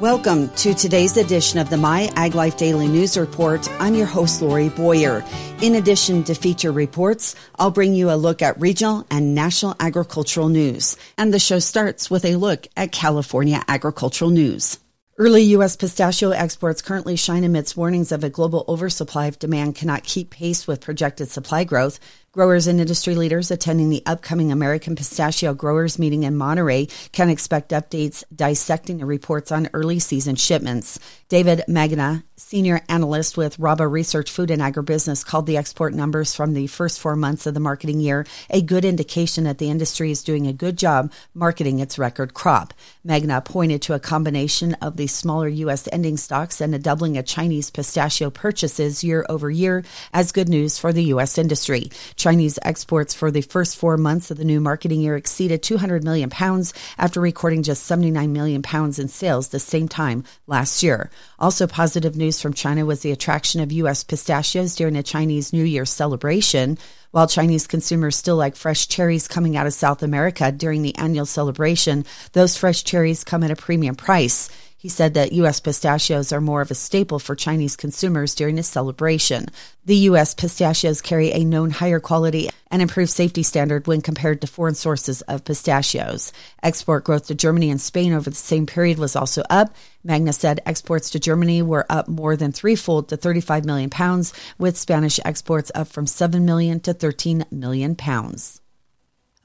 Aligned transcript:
Welcome 0.00 0.48
to 0.56 0.74
today's 0.74 1.16
edition 1.16 1.60
of 1.60 1.70
the 1.70 1.76
My 1.76 2.10
Ag 2.16 2.34
Life 2.34 2.56
Daily 2.56 2.88
News 2.88 3.16
Report. 3.16 3.70
I'm 3.80 3.94
your 3.94 4.08
host, 4.08 4.42
Lori 4.42 4.68
Boyer. 4.68 5.24
In 5.62 5.76
addition 5.76 6.24
to 6.24 6.34
feature 6.34 6.72
reports, 6.72 7.36
I'll 7.60 7.70
bring 7.70 7.94
you 7.94 8.10
a 8.10 8.16
look 8.16 8.42
at 8.42 8.60
regional 8.60 9.06
and 9.08 9.36
national 9.36 9.76
agricultural 9.78 10.48
news. 10.48 10.96
And 11.16 11.32
the 11.32 11.38
show 11.38 11.60
starts 11.60 12.10
with 12.10 12.24
a 12.24 12.34
look 12.34 12.66
at 12.76 12.90
California 12.90 13.62
agricultural 13.68 14.32
news. 14.32 14.80
Early 15.16 15.42
U.S. 15.42 15.76
pistachio 15.76 16.30
exports 16.30 16.82
currently 16.82 17.14
shine 17.14 17.44
amidst 17.44 17.76
warnings 17.76 18.10
of 18.10 18.24
a 18.24 18.30
global 18.30 18.64
oversupply 18.66 19.26
of 19.26 19.38
demand 19.38 19.76
cannot 19.76 20.02
keep 20.02 20.30
pace 20.30 20.66
with 20.66 20.80
projected 20.80 21.30
supply 21.30 21.62
growth. 21.62 22.00
Growers 22.34 22.66
and 22.66 22.80
industry 22.80 23.14
leaders 23.14 23.52
attending 23.52 23.90
the 23.90 24.02
upcoming 24.06 24.50
American 24.50 24.96
Pistachio 24.96 25.54
Growers 25.54 26.00
meeting 26.00 26.24
in 26.24 26.34
Monterey 26.34 26.88
can 27.12 27.28
expect 27.28 27.70
updates 27.70 28.24
dissecting 28.34 28.98
the 28.98 29.06
reports 29.06 29.52
on 29.52 29.70
early 29.72 30.00
season 30.00 30.34
shipments. 30.34 30.98
David 31.28 31.62
Magana, 31.68 32.24
senior 32.36 32.80
analyst 32.88 33.36
with 33.36 33.56
Rabo 33.58 33.88
Research 33.88 34.32
Food 34.32 34.50
and 34.50 34.60
Agribusiness, 34.60 35.24
called 35.24 35.46
the 35.46 35.56
export 35.56 35.94
numbers 35.94 36.34
from 36.34 36.54
the 36.54 36.66
first 36.66 36.98
four 36.98 37.14
months 37.14 37.46
of 37.46 37.54
the 37.54 37.60
marketing 37.60 38.00
year 38.00 38.26
a 38.50 38.60
good 38.60 38.84
indication 38.84 39.44
that 39.44 39.58
the 39.58 39.70
industry 39.70 40.10
is 40.10 40.24
doing 40.24 40.48
a 40.48 40.52
good 40.52 40.76
job 40.76 41.12
marketing 41.34 41.78
its 41.78 42.00
record 42.00 42.34
crop. 42.34 42.74
Magana 43.06 43.44
pointed 43.44 43.80
to 43.82 43.94
a 43.94 44.00
combination 44.00 44.74
of 44.74 44.96
the 44.96 45.06
smaller 45.06 45.48
U.S. 45.48 45.88
ending 45.92 46.16
stocks 46.16 46.60
and 46.60 46.74
a 46.74 46.80
doubling 46.80 47.16
of 47.16 47.26
Chinese 47.26 47.70
pistachio 47.70 48.28
purchases 48.28 49.04
year 49.04 49.24
over 49.28 49.50
year 49.50 49.84
as 50.12 50.32
good 50.32 50.48
news 50.48 50.78
for 50.78 50.92
the 50.92 51.04
U.S. 51.04 51.38
industry. 51.38 51.90
Chinese 52.24 52.58
exports 52.62 53.12
for 53.12 53.30
the 53.30 53.42
first 53.42 53.76
four 53.76 53.98
months 53.98 54.30
of 54.30 54.38
the 54.38 54.46
new 54.46 54.58
marketing 54.58 55.02
year 55.02 55.14
exceeded 55.14 55.62
200 55.62 56.02
million 56.02 56.30
pounds 56.30 56.72
after 56.96 57.20
recording 57.20 57.62
just 57.62 57.84
79 57.84 58.32
million 58.32 58.62
pounds 58.62 58.98
in 58.98 59.08
sales 59.08 59.48
the 59.48 59.58
same 59.58 59.88
time 59.88 60.24
last 60.46 60.82
year. 60.82 61.10
Also, 61.38 61.66
positive 61.66 62.16
news 62.16 62.40
from 62.40 62.54
China 62.54 62.86
was 62.86 63.02
the 63.02 63.12
attraction 63.12 63.60
of 63.60 63.72
U.S. 63.72 64.04
pistachios 64.04 64.74
during 64.74 64.96
a 64.96 65.02
Chinese 65.02 65.52
New 65.52 65.64
Year 65.64 65.84
celebration. 65.84 66.78
While 67.10 67.28
Chinese 67.28 67.66
consumers 67.66 68.16
still 68.16 68.36
like 68.36 68.56
fresh 68.56 68.88
cherries 68.88 69.28
coming 69.28 69.54
out 69.54 69.66
of 69.66 69.74
South 69.74 70.02
America 70.02 70.50
during 70.50 70.80
the 70.80 70.96
annual 70.96 71.26
celebration, 71.26 72.06
those 72.32 72.56
fresh 72.56 72.84
cherries 72.84 73.22
come 73.22 73.44
at 73.44 73.50
a 73.50 73.56
premium 73.56 73.96
price. 73.96 74.48
He 74.84 74.90
said 74.90 75.14
that 75.14 75.32
U.S. 75.32 75.60
pistachios 75.60 76.30
are 76.30 76.42
more 76.42 76.60
of 76.60 76.70
a 76.70 76.74
staple 76.74 77.18
for 77.18 77.34
Chinese 77.34 77.74
consumers 77.74 78.34
during 78.34 78.56
this 78.56 78.68
celebration. 78.68 79.46
The 79.86 79.96
U.S. 80.12 80.34
pistachios 80.34 81.00
carry 81.00 81.32
a 81.32 81.42
known 81.42 81.70
higher 81.70 82.00
quality 82.00 82.50
and 82.70 82.82
improved 82.82 83.10
safety 83.10 83.42
standard 83.44 83.86
when 83.86 84.02
compared 84.02 84.42
to 84.42 84.46
foreign 84.46 84.74
sources 84.74 85.22
of 85.22 85.46
pistachios. 85.46 86.34
Export 86.62 87.04
growth 87.04 87.28
to 87.28 87.34
Germany 87.34 87.70
and 87.70 87.80
Spain 87.80 88.12
over 88.12 88.28
the 88.28 88.36
same 88.36 88.66
period 88.66 88.98
was 88.98 89.16
also 89.16 89.42
up. 89.48 89.74
Magana 90.06 90.34
said 90.34 90.60
exports 90.66 91.08
to 91.08 91.18
Germany 91.18 91.62
were 91.62 91.86
up 91.88 92.06
more 92.06 92.36
than 92.36 92.52
threefold 92.52 93.08
to 93.08 93.16
35 93.16 93.64
million 93.64 93.88
pounds, 93.88 94.34
with 94.58 94.76
Spanish 94.76 95.18
exports 95.24 95.72
up 95.74 95.88
from 95.88 96.06
7 96.06 96.44
million 96.44 96.78
to 96.80 96.92
13 96.92 97.46
million 97.50 97.96
pounds. 97.96 98.60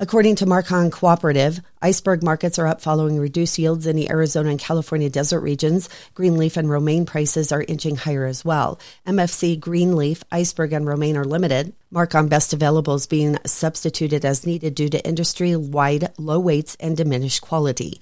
According 0.02 0.38
to 0.38 0.46
Markon 0.46 0.94
Cooperative, 0.94 1.60
iceberg 1.82 2.24
markets 2.24 2.58
are 2.58 2.68
up 2.68 2.80
following 2.80 3.20
reduced 3.20 3.60
yields 3.60 3.86
in 3.86 3.98
the 3.98 4.10
Arizona 4.10 4.50
and 4.50 4.58
California 4.58 5.10
desert 5.10 5.42
regions. 5.42 5.90
Greenleaf 6.14 6.56
and 6.56 6.70
romaine 6.70 7.06
prices 7.06 7.52
are 7.52 7.66
inching 7.68 7.98
higher 7.98 8.26
as 8.26 8.46
well. 8.46 8.80
MFC 9.06 9.60
Greenleaf, 9.60 10.24
iceberg, 10.32 10.72
and 10.72 10.88
romaine 10.88 11.18
are 11.18 11.26
limited. 11.26 11.74
Markon 11.94 12.30
best 12.30 12.54
available 12.54 12.96
is 12.96 13.08
being 13.08 13.40
substituted 13.46 14.24
as 14.24 14.46
needed 14.46 14.74
due 14.74 14.88
to 14.88 15.06
industry 15.06 15.54
wide 15.58 16.14
low 16.18 16.40
weights 16.40 16.78
and 16.80 16.96
diminished 16.96 17.42
quality. 17.42 18.00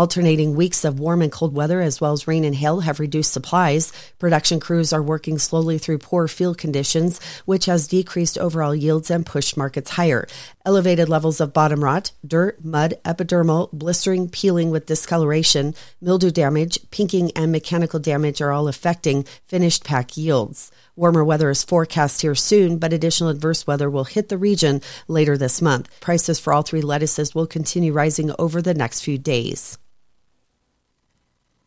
Alternating 0.00 0.56
weeks 0.56 0.86
of 0.86 0.98
warm 0.98 1.20
and 1.20 1.30
cold 1.30 1.54
weather, 1.54 1.82
as 1.82 2.00
well 2.00 2.12
as 2.12 2.26
rain 2.26 2.42
and 2.42 2.54
hail, 2.54 2.80
have 2.80 3.00
reduced 3.00 3.34
supplies. 3.34 3.92
Production 4.18 4.58
crews 4.58 4.94
are 4.94 5.02
working 5.02 5.36
slowly 5.36 5.76
through 5.76 5.98
poor 5.98 6.26
field 6.26 6.56
conditions, 6.56 7.20
which 7.44 7.66
has 7.66 7.86
decreased 7.86 8.38
overall 8.38 8.74
yields 8.74 9.10
and 9.10 9.26
pushed 9.26 9.58
markets 9.58 9.90
higher. 9.90 10.26
Elevated 10.64 11.10
levels 11.10 11.38
of 11.38 11.52
bottom 11.52 11.84
rot, 11.84 12.12
dirt, 12.26 12.64
mud, 12.64 12.94
epidermal, 13.04 13.70
blistering, 13.74 14.30
peeling 14.30 14.70
with 14.70 14.86
discoloration, 14.86 15.74
mildew 16.00 16.30
damage, 16.30 16.78
pinking, 16.90 17.30
and 17.36 17.52
mechanical 17.52 18.00
damage 18.00 18.40
are 18.40 18.52
all 18.52 18.68
affecting 18.68 19.24
finished 19.48 19.84
pack 19.84 20.16
yields. 20.16 20.70
Warmer 20.96 21.24
weather 21.26 21.50
is 21.50 21.62
forecast 21.62 22.22
here 22.22 22.34
soon, 22.34 22.78
but 22.78 22.94
additional 22.94 23.28
adverse 23.28 23.66
weather 23.66 23.90
will 23.90 24.04
hit 24.04 24.30
the 24.30 24.38
region 24.38 24.80
later 25.08 25.36
this 25.36 25.60
month. 25.60 25.90
Prices 26.00 26.40
for 26.40 26.54
all 26.54 26.62
three 26.62 26.80
lettuces 26.80 27.34
will 27.34 27.46
continue 27.46 27.92
rising 27.92 28.32
over 28.38 28.62
the 28.62 28.72
next 28.72 29.02
few 29.02 29.18
days. 29.18 29.76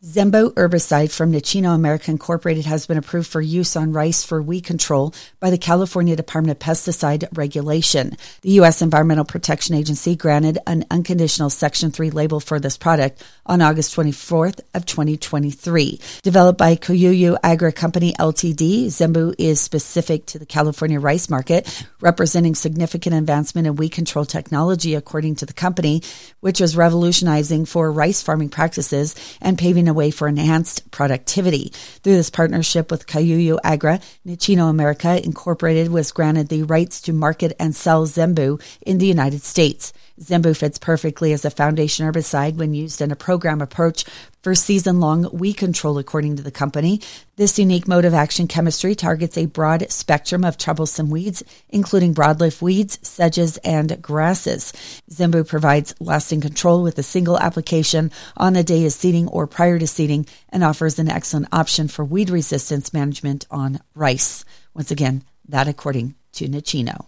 Zembu 0.04 0.52
herbicide 0.52 1.10
from 1.10 1.32
Nichino 1.32 1.74
America 1.74 2.10
Incorporated 2.10 2.66
has 2.66 2.86
been 2.86 2.98
approved 2.98 3.26
for 3.26 3.40
use 3.40 3.74
on 3.74 3.94
rice 3.94 4.22
for 4.22 4.42
weed 4.42 4.60
control 4.60 5.14
by 5.40 5.48
the 5.48 5.56
California 5.56 6.14
Department 6.14 6.54
of 6.54 6.58
Pesticide 6.58 7.26
Regulation. 7.32 8.18
The 8.42 8.50
U.S. 8.50 8.82
Environmental 8.82 9.24
Protection 9.24 9.74
Agency 9.74 10.14
granted 10.14 10.58
an 10.66 10.84
unconditional 10.90 11.48
Section 11.48 11.90
3 11.90 12.10
label 12.10 12.38
for 12.38 12.60
this 12.60 12.76
product 12.76 13.24
on 13.46 13.62
August 13.62 13.96
24th 13.96 14.60
of 14.74 14.84
2023. 14.84 15.98
Developed 16.20 16.58
by 16.58 16.76
Kyoyu 16.76 17.38
Agri 17.42 17.72
Company 17.72 18.12
Ltd., 18.12 18.88
Zembu 18.88 19.34
is 19.38 19.58
specific 19.58 20.26
to 20.26 20.38
the 20.38 20.44
California 20.44 21.00
rice 21.00 21.30
market, 21.30 21.86
representing 22.02 22.54
significant 22.54 23.16
advancement 23.16 23.66
in 23.66 23.76
weed 23.76 23.92
control 23.92 24.26
technology 24.26 24.96
according 24.96 25.36
to 25.36 25.46
the 25.46 25.54
company, 25.54 26.02
which 26.40 26.60
is 26.60 26.76
revolutionizing 26.76 27.64
for 27.64 27.90
rice 27.90 28.20
farming 28.20 28.50
practices 28.50 29.14
and 29.40 29.56
paving 29.56 29.88
a 29.88 29.93
way 29.94 30.10
for 30.10 30.28
enhanced 30.28 30.90
productivity. 30.90 31.70
Through 32.02 32.16
this 32.16 32.30
partnership 32.30 32.90
with 32.90 33.06
Kyoyu 33.06 33.58
Agri, 33.64 34.00
Nichino 34.26 34.68
America 34.68 35.24
Incorporated 35.24 35.90
was 35.90 36.12
granted 36.12 36.48
the 36.48 36.64
rights 36.64 37.00
to 37.02 37.12
market 37.12 37.54
and 37.58 37.74
sell 37.74 38.06
Zembu 38.06 38.60
in 38.82 38.98
the 38.98 39.06
United 39.06 39.42
States. 39.42 39.92
Zembu 40.20 40.56
fits 40.56 40.78
perfectly 40.78 41.32
as 41.32 41.44
a 41.44 41.50
foundation 41.50 42.06
herbicide 42.06 42.56
when 42.56 42.72
used 42.72 43.00
in 43.00 43.10
a 43.10 43.16
program 43.16 43.60
approach 43.60 44.04
for 44.42 44.54
season 44.54 45.00
long 45.00 45.28
weed 45.32 45.54
control, 45.54 45.98
according 45.98 46.36
to 46.36 46.42
the 46.42 46.52
company. 46.52 47.00
This 47.36 47.58
unique 47.58 47.88
mode 47.88 48.04
of 48.04 48.14
action 48.14 48.46
chemistry 48.46 48.94
targets 48.94 49.36
a 49.36 49.46
broad 49.46 49.90
spectrum 49.90 50.44
of 50.44 50.56
troublesome 50.56 51.10
weeds, 51.10 51.42
including 51.68 52.14
broadleaf 52.14 52.62
weeds, 52.62 52.98
sedges, 53.02 53.56
and 53.58 54.00
grasses. 54.00 54.72
Zembu 55.10 55.48
provides 55.48 55.94
lasting 55.98 56.42
control 56.42 56.82
with 56.82 56.98
a 56.98 57.02
single 57.02 57.38
application 57.38 58.12
on 58.36 58.52
the 58.52 58.62
day 58.62 58.86
of 58.86 58.92
seeding 58.92 59.26
or 59.28 59.48
prior 59.48 59.78
to 59.78 59.86
seeding 59.86 60.26
and 60.50 60.62
offers 60.62 60.98
an 60.98 61.08
excellent 61.08 61.48
option 61.52 61.88
for 61.88 62.04
weed 62.04 62.30
resistance 62.30 62.92
management 62.92 63.46
on 63.50 63.80
rice. 63.94 64.44
Once 64.74 64.92
again, 64.92 65.24
that 65.48 65.66
according 65.66 66.14
to 66.32 66.46
Nichino. 66.46 67.06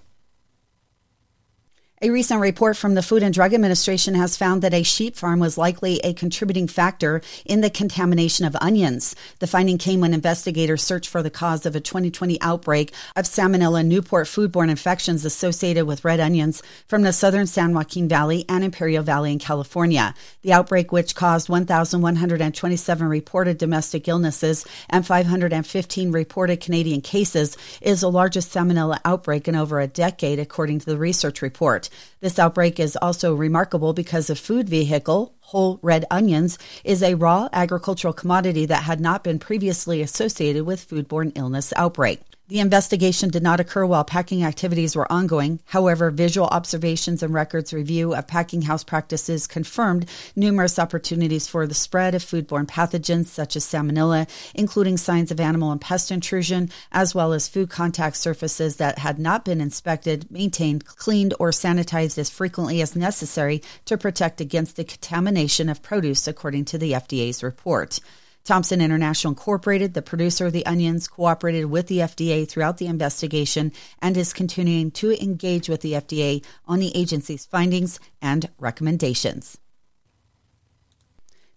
A 2.02 2.10
recent 2.10 2.42
report 2.42 2.76
from 2.76 2.92
the 2.92 3.00
Food 3.00 3.22
and 3.22 3.32
Drug 3.32 3.54
Administration 3.54 4.14
has 4.16 4.36
found 4.36 4.60
that 4.60 4.74
a 4.74 4.82
sheep 4.82 5.16
farm 5.16 5.40
was 5.40 5.56
likely 5.56 5.98
a 6.00 6.12
contributing 6.12 6.68
factor 6.68 7.22
in 7.46 7.62
the 7.62 7.70
contamination 7.70 8.44
of 8.44 8.54
onions. 8.60 9.16
The 9.38 9.46
finding 9.46 9.78
came 9.78 10.00
when 10.00 10.12
investigators 10.12 10.82
searched 10.84 11.08
for 11.08 11.22
the 11.22 11.30
cause 11.30 11.64
of 11.64 11.74
a 11.74 11.80
2020 11.80 12.38
outbreak 12.42 12.92
of 13.16 13.24
Salmonella 13.24 13.82
Newport 13.82 14.26
foodborne 14.26 14.68
infections 14.68 15.24
associated 15.24 15.86
with 15.86 16.04
red 16.04 16.20
onions 16.20 16.62
from 16.86 17.00
the 17.00 17.14
southern 17.14 17.46
San 17.46 17.72
Joaquin 17.72 18.08
Valley 18.08 18.44
and 18.46 18.62
Imperial 18.62 19.02
Valley 19.02 19.32
in 19.32 19.38
California. 19.38 20.14
The 20.42 20.52
outbreak, 20.52 20.92
which 20.92 21.14
caused 21.14 21.48
1,127 21.48 23.08
reported 23.08 23.56
domestic 23.56 24.06
illnesses 24.06 24.66
and 24.90 25.06
515 25.06 26.12
reported 26.12 26.60
Canadian 26.60 27.00
cases, 27.00 27.56
is 27.80 28.02
the 28.02 28.10
largest 28.10 28.52
Salmonella 28.52 29.00
outbreak 29.06 29.48
in 29.48 29.56
over 29.56 29.80
a 29.80 29.86
decade, 29.86 30.38
according 30.38 30.80
to 30.80 30.86
the 30.86 30.98
research 30.98 31.40
report. 31.40 31.85
This 32.20 32.38
outbreak 32.38 32.78
is 32.78 32.96
also 33.00 33.34
remarkable 33.34 33.92
because 33.92 34.30
a 34.30 34.36
food 34.36 34.68
vehicle, 34.68 35.34
whole 35.40 35.78
red 35.82 36.04
onions, 36.10 36.58
is 36.84 37.02
a 37.02 37.14
raw 37.14 37.48
agricultural 37.52 38.14
commodity 38.14 38.66
that 38.66 38.84
had 38.84 39.00
not 39.00 39.24
been 39.24 39.38
previously 39.38 40.02
associated 40.02 40.64
with 40.64 40.88
foodborne 40.88 41.32
illness 41.36 41.72
outbreak. 41.76 42.20
The 42.48 42.60
investigation 42.60 43.30
did 43.30 43.42
not 43.42 43.58
occur 43.58 43.84
while 43.84 44.04
packing 44.04 44.44
activities 44.44 44.94
were 44.94 45.10
ongoing. 45.10 45.58
However, 45.64 46.12
visual 46.12 46.46
observations 46.46 47.20
and 47.20 47.34
records 47.34 47.72
review 47.72 48.14
of 48.14 48.28
packing 48.28 48.62
house 48.62 48.84
practices 48.84 49.48
confirmed 49.48 50.08
numerous 50.36 50.78
opportunities 50.78 51.48
for 51.48 51.66
the 51.66 51.74
spread 51.74 52.14
of 52.14 52.22
foodborne 52.22 52.68
pathogens 52.68 53.26
such 53.26 53.56
as 53.56 53.64
salmonella, 53.64 54.28
including 54.54 54.96
signs 54.96 55.32
of 55.32 55.40
animal 55.40 55.72
and 55.72 55.80
pest 55.80 56.12
intrusion, 56.12 56.70
as 56.92 57.16
well 57.16 57.32
as 57.32 57.48
food 57.48 57.68
contact 57.68 58.16
surfaces 58.16 58.76
that 58.76 59.00
had 59.00 59.18
not 59.18 59.44
been 59.44 59.60
inspected, 59.60 60.30
maintained, 60.30 60.86
cleaned, 60.86 61.34
or 61.40 61.50
sanitized 61.50 62.16
as 62.16 62.30
frequently 62.30 62.80
as 62.80 62.94
necessary 62.94 63.60
to 63.86 63.98
protect 63.98 64.40
against 64.40 64.76
the 64.76 64.84
contamination 64.84 65.68
of 65.68 65.82
produce, 65.82 66.28
according 66.28 66.64
to 66.64 66.78
the 66.78 66.92
FDA's 66.92 67.42
report. 67.42 67.98
Thompson 68.46 68.80
International 68.80 69.32
Incorporated, 69.32 69.94
the 69.94 70.02
producer 70.02 70.46
of 70.46 70.52
the 70.52 70.64
onions, 70.66 71.08
cooperated 71.08 71.66
with 71.66 71.88
the 71.88 71.98
FDA 71.98 72.48
throughout 72.48 72.78
the 72.78 72.86
investigation 72.86 73.72
and 74.00 74.16
is 74.16 74.32
continuing 74.32 74.92
to 74.92 75.20
engage 75.20 75.68
with 75.68 75.80
the 75.80 75.94
FDA 75.94 76.44
on 76.64 76.78
the 76.78 76.96
agency's 76.96 77.44
findings 77.44 77.98
and 78.22 78.48
recommendations. 78.58 79.58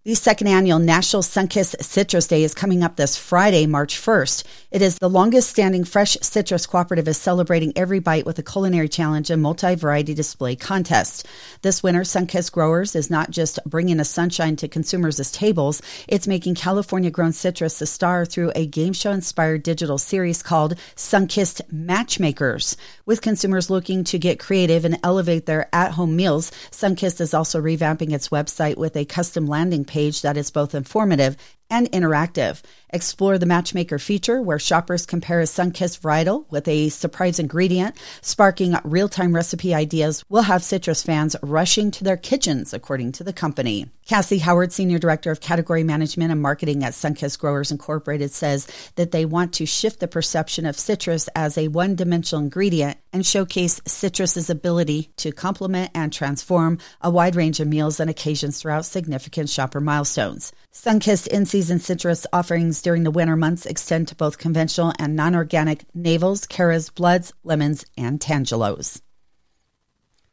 The 0.05 0.15
second 0.15 0.47
annual 0.47 0.79
National 0.79 1.21
Sunkist 1.21 1.83
Citrus 1.83 2.25
Day 2.25 2.45
is 2.45 2.53
coming 2.53 2.83
up 2.83 2.95
this 2.95 3.17
Friday, 3.17 3.65
March 3.65 3.95
1st. 3.95 4.45
It 4.71 4.81
is 4.81 4.97
the 4.97 5.09
longest 5.09 5.49
standing 5.49 5.83
fresh 5.83 6.15
citrus 6.21 6.65
cooperative 6.65 7.09
is 7.09 7.17
celebrating 7.17 7.73
every 7.75 7.99
bite 7.99 8.25
with 8.25 8.39
a 8.39 8.41
culinary 8.41 8.87
challenge 8.87 9.29
and 9.29 9.41
multi-variety 9.41 10.13
display 10.13 10.55
contest. 10.55 11.27
This 11.63 11.83
winter, 11.83 12.03
Sunkist 12.03 12.53
Growers 12.53 12.95
is 12.95 13.09
not 13.09 13.29
just 13.29 13.59
bringing 13.65 13.99
a 13.99 14.05
sunshine 14.05 14.55
to 14.55 14.69
consumers' 14.69 15.31
tables, 15.33 15.81
it's 16.07 16.27
making 16.27 16.55
California 16.55 17.11
grown 17.11 17.33
citrus 17.33 17.81
a 17.81 17.85
star 17.85 18.25
through 18.25 18.53
a 18.55 18.67
game 18.67 18.93
show 18.93 19.11
inspired 19.11 19.63
digital 19.63 19.97
series 19.97 20.41
called 20.41 20.77
Sunkist 20.95 21.61
Matchmakers. 21.73 22.77
With 23.05 23.21
consumers 23.21 23.69
looking 23.69 24.05
to 24.05 24.17
get 24.17 24.39
creative 24.39 24.85
and 24.85 24.97
elevate 25.03 25.45
their 25.45 25.67
at 25.75 25.91
home 25.91 26.15
meals, 26.15 26.51
Sunkist 26.71 27.19
is 27.19 27.33
also 27.33 27.61
revamping 27.61 28.13
its 28.13 28.29
website 28.29 28.77
with 28.77 28.95
a 28.95 29.03
custom 29.03 29.45
landing 29.45 29.83
page 29.89 30.21
that 30.21 30.37
is 30.37 30.51
both 30.51 30.73
informative 30.75 31.35
and 31.69 31.91
interactive. 31.91 32.61
Explore 32.91 33.37
the 33.37 33.45
Matchmaker 33.45 33.99
feature 33.99 34.41
where 34.41 34.57
shoppers 34.57 35.05
compare 35.05 35.41
a 35.41 35.43
Sunkist 35.43 35.99
varietal 35.99 36.45
with 36.49 36.67
a 36.67 36.89
surprise 36.89 37.37
ingredient, 37.37 37.95
sparking 38.21 38.75
real 38.83 39.07
time 39.07 39.35
recipe 39.35 39.75
ideas 39.75 40.23
will 40.27 40.41
have 40.41 40.63
citrus 40.63 41.03
fans 41.03 41.35
rushing 41.43 41.91
to 41.91 42.03
their 42.03 42.17
kitchens, 42.17 42.73
according 42.73 43.11
to 43.11 43.23
the 43.23 43.33
company. 43.33 43.89
Cassie 44.07 44.39
Howard, 44.39 44.73
Senior 44.73 44.97
Director 44.97 45.29
of 45.29 45.39
Category 45.39 45.83
Management 45.83 46.31
and 46.31 46.41
Marketing 46.41 46.83
at 46.83 46.93
Sunkist 46.93 47.37
Growers 47.37 47.69
Incorporated, 47.69 48.31
says 48.31 48.67
that 48.95 49.11
they 49.11 49.23
want 49.23 49.53
to 49.53 49.67
shift 49.67 49.99
the 49.99 50.07
perception 50.07 50.65
of 50.65 50.79
citrus 50.79 51.29
as 51.35 51.59
a 51.59 51.67
one 51.67 51.95
dimensional 51.95 52.43
ingredient 52.43 52.97
and 53.13 53.23
showcase 53.23 53.79
citrus's 53.85 54.49
ability 54.49 55.11
to 55.17 55.31
complement 55.31 55.91
and 55.93 56.11
transform 56.11 56.79
a 57.01 57.11
wide 57.11 57.35
range 57.35 57.59
of 57.59 57.67
meals 57.67 57.99
and 57.99 58.09
occasions 58.09 58.59
throughout 58.59 58.85
significant 58.85 59.47
shopper 59.47 59.79
milestones. 59.79 60.53
Sunkist 60.73 61.27
in 61.27 61.45
season 61.59 61.77
citrus 61.77 62.25
offerings 62.31 62.81
during 62.81 63.03
the 63.03 63.11
winter 63.11 63.35
months 63.35 63.65
extend 63.65 64.07
to 64.07 64.15
both 64.15 64.37
conventional 64.37 64.93
and 64.97 65.13
non 65.13 65.35
organic 65.35 65.83
navels, 65.93 66.47
caras, 66.47 66.89
bloods, 66.89 67.33
lemons, 67.43 67.83
and 67.97 68.21
tangelos. 68.21 69.01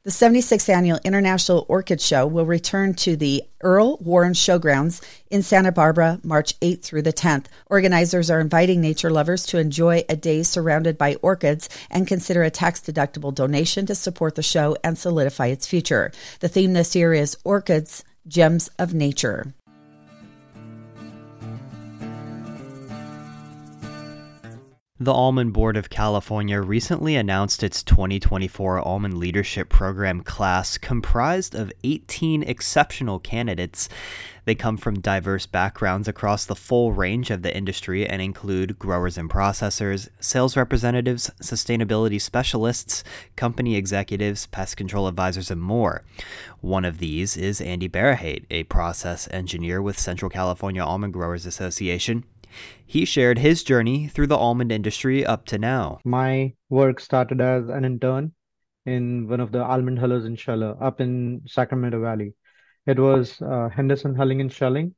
The 0.05 0.13
76th 0.13 0.69
annual 0.69 1.01
International 1.03 1.67
Orchid 1.69 2.01
Show 2.01 2.29
will 2.29 2.47
return 2.47 2.95
to 2.95 3.17
the 3.17 3.43
Earl 3.61 3.97
Warren 3.97 4.35
Showgrounds 4.35 5.03
in 5.29 5.43
Santa 5.43 5.73
Barbara 5.73 6.21
March 6.23 6.57
8th 6.61 6.83
through 6.83 7.03
the 7.03 7.13
10th. 7.13 7.47
Organizers 7.69 8.31
are 8.31 8.39
inviting 8.39 8.81
nature 8.81 9.11
lovers 9.11 9.45
to 9.47 9.59
enjoy 9.59 10.05
a 10.09 10.15
day 10.15 10.45
surrounded 10.45 10.97
by 10.97 11.17
orchids 11.23 11.69
and 11.91 12.07
consider 12.07 12.45
a 12.45 12.51
tax 12.51 12.81
deductible 12.81 13.35
donation 13.35 13.85
to 13.87 13.97
support 13.97 14.37
the 14.37 14.45
show 14.45 14.77
and 14.85 14.97
solidify 14.97 15.47
its 15.47 15.67
future. 15.67 16.13
The 16.39 16.49
theme 16.49 16.73
this 16.73 16.95
year 16.95 17.13
is 17.13 17.37
Orchids, 17.43 18.05
Gems 18.29 18.69
of 18.79 18.95
Nature. 18.95 19.55
The 24.99 25.13
Almond 25.13 25.53
Board 25.53 25.77
of 25.77 25.91
California 25.91 26.59
recently 26.59 27.17
announced 27.17 27.63
its 27.63 27.83
2024 27.83 28.81
Almond 28.81 29.19
Leadership 29.19 29.69
Program 29.69 30.23
class 30.23 30.79
comprised 30.79 31.55
of 31.55 31.71
18 31.85 32.43
exceptional 32.43 33.19
candidates. 33.19 33.91
They 34.47 34.55
come 34.55 34.79
from 34.79 35.01
diverse 35.01 35.45
backgrounds 35.45 36.09
across 36.09 36.47
the 36.47 36.57
full 36.57 36.95
range 36.95 37.31
of 37.31 37.43
the 37.43 37.55
industry 37.55 38.07
and 38.07 38.23
include 38.23 38.79
growers 38.79 39.19
and 39.19 39.29
processors, 39.29 40.09
sales 40.19 40.57
representatives, 40.57 41.31
sustainability 41.43 42.19
specialists, 42.19 43.05
company 43.35 43.77
executives, 43.77 44.47
pest 44.47 44.79
control 44.79 45.09
advisors, 45.09 45.51
and 45.51 45.61
more. 45.61 46.05
One 46.63 46.87
of 46.87 46.97
these 47.01 47.37
is 47.37 47.61
Andy 47.61 47.89
Barahate, 47.89 48.47
a 48.51 48.63
process 48.65 49.29
engineer 49.31 49.83
with 49.83 49.99
Central 49.99 50.31
California 50.31 50.83
Almond 50.83 51.13
Growers 51.13 51.45
Association. 51.45 52.25
He 52.85 53.05
shared 53.05 53.39
his 53.39 53.63
journey 53.63 54.09
through 54.09 54.29
the 54.29 54.37
almond 54.37 54.73
industry 54.73 55.25
up 55.25 55.47
to 55.47 55.59
now. 55.59 55.99
My 56.05 56.55
work 56.69 57.01
started 57.01 57.41
as 57.41 57.69
an 57.69 57.85
intern 57.85 58.33
in 58.85 59.29
one 59.29 59.41
of 59.41 59.53
the 59.53 59.63
almond 59.63 59.99
hullers 59.99 60.25
in 60.25 60.37
Scheller 60.37 60.77
up 60.81 61.01
in 61.01 61.43
Sacramento 61.47 62.01
Valley. 62.01 62.35
It 62.87 62.99
was 62.99 63.41
uh, 63.43 63.69
Henderson 63.69 64.15
Hulling 64.15 64.41
and 64.41 64.53
Shelling. 64.53 64.95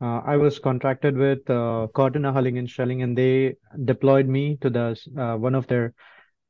Uh, 0.00 0.20
I 0.24 0.36
was 0.36 0.58
contracted 0.58 1.16
with 1.16 1.48
uh, 1.48 1.86
Cortina 1.94 2.32
Hulling 2.32 2.58
and 2.58 2.68
Shelling, 2.68 3.02
and 3.02 3.16
they 3.16 3.56
deployed 3.84 4.26
me 4.26 4.56
to 4.62 4.70
the 4.70 4.98
uh, 5.16 5.36
one 5.36 5.54
of 5.54 5.66
their 5.66 5.94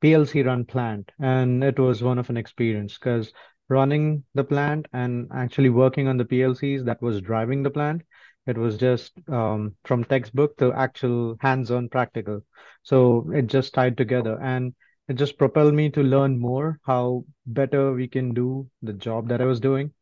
PLC 0.03 0.47
run 0.47 0.65
plant, 0.65 1.11
and 1.21 1.63
it 1.63 1.79
was 1.79 2.03
one 2.03 2.19
of 2.19 2.31
an 2.31 2.37
experience 2.37 2.95
because 2.95 3.33
running 3.69 4.25
the 4.35 4.45
plant 4.45 4.87
and 4.93 5.29
actually 5.33 5.69
working 5.69 6.09
on 6.09 6.17
the 6.17 6.25
PLCs 6.25 6.85
that 6.85 7.03
was 7.03 7.21
driving 7.21 7.63
the 7.63 7.71
plant 7.71 8.03
it 8.51 8.59
was 8.59 8.77
just 8.77 9.13
um, 9.29 9.77
from 9.85 10.05
textbook 10.05 10.57
to 10.59 10.73
actual 10.73 11.37
hands-on 11.41 11.89
practical. 11.89 12.43
So 12.83 13.31
it 13.33 13.47
just 13.47 13.73
tied 13.75 13.97
together 13.97 14.39
and 14.43 14.75
it 15.09 15.15
just 15.15 15.39
propelled 15.39 15.75
me 15.75 15.91
to 15.91 16.03
learn 16.03 16.39
more 16.39 16.79
how 16.85 17.25
better 17.47 17.93
we 17.93 18.09
can 18.09 18.35
do 18.35 18.69
the 18.83 18.93
job 18.93 19.29
that 19.29 19.41
I 19.41 19.45
was 19.45 19.61
doing 19.61 19.93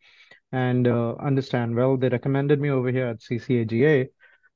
and 0.53 0.89
uh, 0.89 1.15
understand. 1.17 1.77
Well, 1.77 1.97
they 1.97 2.09
recommended 2.09 2.61
me 2.61 2.71
over 2.71 2.91
here 2.91 3.07
at 3.07 3.21
CCAGA. 3.21 4.09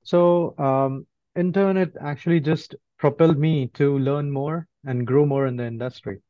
So 0.03 0.55
um, 0.59 1.07
it 1.35 1.95
actually 2.01 2.41
just 2.41 2.75
propelled 2.99 3.39
me 3.39 3.69
to 3.75 3.99
learn 3.99 4.31
more 4.31 4.67
and 4.85 5.07
grow 5.07 5.27
more 5.27 5.47
in 5.47 5.57
the 5.57 5.67
industry. 5.67 6.21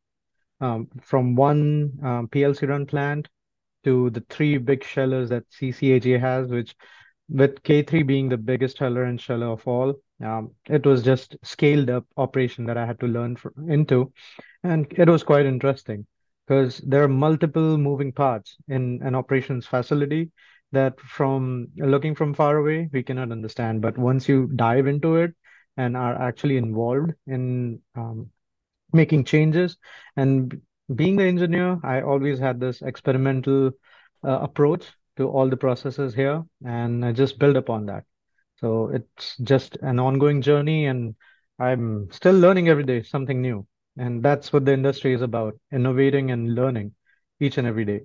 Um, 0.61 0.89
from 1.01 1.35
one 1.35 1.93
um, 2.03 2.29
PLC 2.29 2.69
run 2.69 2.87
plant 2.87 3.29
to 3.85 4.11
the 4.11 4.25
three 4.29 4.59
big 4.59 4.85
shellers 4.85 5.31
that 5.31 5.51
CCAGA 5.51 6.21
has, 6.21 6.49
which 6.49 6.75
with 7.33 7.63
K3 7.63 8.03
being 8.03 8.29
the 8.29 8.37
biggest 8.37 8.79
huller 8.79 9.09
and 9.09 9.21
sheller 9.21 9.47
of 9.47 9.67
all, 9.67 9.95
um, 10.23 10.51
it 10.69 10.85
was 10.85 11.03
just 11.03 11.37
scaled 11.43 11.89
up 11.89 12.05
operation 12.17 12.67
that 12.67 12.77
I 12.77 12.87
had 12.87 13.01
to 13.01 13.07
learn 13.07 13.37
for, 13.37 13.53
into. 13.69 14.13
And 14.63 14.87
it 14.91 15.09
was 15.09 15.23
quite 15.23 15.47
interesting 15.47 16.07
because 16.47 16.79
there 16.79 17.03
are 17.03 17.09
multiple 17.09 17.79
moving 17.79 18.13
parts 18.13 18.57
in 18.69 19.01
an 19.03 19.15
operations 19.15 19.67
facility 19.67 20.31
that 20.73 21.01
from 21.01 21.69
looking 21.77 22.15
from 22.15 22.35
far 22.35 22.59
away, 22.59 22.89
we 22.93 23.03
cannot 23.03 23.33
understand. 23.33 23.81
But 23.81 23.97
once 23.97 24.29
you 24.29 24.51
dive 24.55 24.87
into 24.87 25.17
it 25.17 25.35
and 25.77 25.97
are 25.97 26.21
actually 26.21 26.59
involved 26.59 27.13
in 27.27 27.81
um, 27.95 28.31
making 28.93 29.25
changes 29.25 29.79
and 30.17 30.61
being 30.95 31.17
the 31.17 31.25
engineer, 31.25 31.79
I 31.83 32.03
always 32.03 32.39
had 32.39 32.61
this 32.61 32.83
experimental 32.83 33.71
uh, 34.25 34.39
approach 34.41 34.93
to 35.17 35.29
all 35.29 35.49
the 35.49 35.57
processes 35.57 36.15
here 36.15 36.43
and 36.65 37.05
I 37.05 37.13
just 37.13 37.39
build 37.39 37.57
upon 37.57 37.87
that. 37.87 38.05
So 38.57 38.89
it's 38.89 39.37
just 39.39 39.77
an 39.83 39.99
ongoing 39.99 40.41
journey 40.43 40.87
and 40.87 41.15
I'm 41.59 42.09
still 42.11 42.35
learning 42.39 42.69
every 42.69 42.85
day 42.85 43.03
something 43.03 43.41
new. 43.41 43.67
And 43.99 44.23
that's 44.23 44.53
what 44.53 44.65
the 44.65 44.73
industry 44.73 45.13
is 45.15 45.23
about, 45.23 45.55
innovating 45.73 46.31
and 46.31 46.55
learning 46.55 46.93
each 47.41 47.59
and 47.59 47.67
every 47.67 47.85
day. 47.85 48.01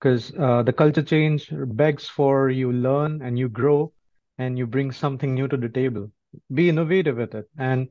Because 0.00 0.32
uh, 0.38 0.62
the 0.62 0.72
culture 0.72 1.02
change 1.02 1.48
begs 1.52 2.08
for 2.08 2.50
you 2.50 2.72
learn 2.72 3.22
and 3.22 3.38
you 3.38 3.48
grow 3.48 3.92
and 4.38 4.58
you 4.58 4.66
bring 4.66 4.90
something 4.92 5.34
new 5.34 5.48
to 5.48 5.56
the 5.56 5.68
table. 5.68 6.10
Be 6.54 6.68
innovative 6.68 7.16
with 7.16 7.34
it. 7.34 7.48
And 7.58 7.88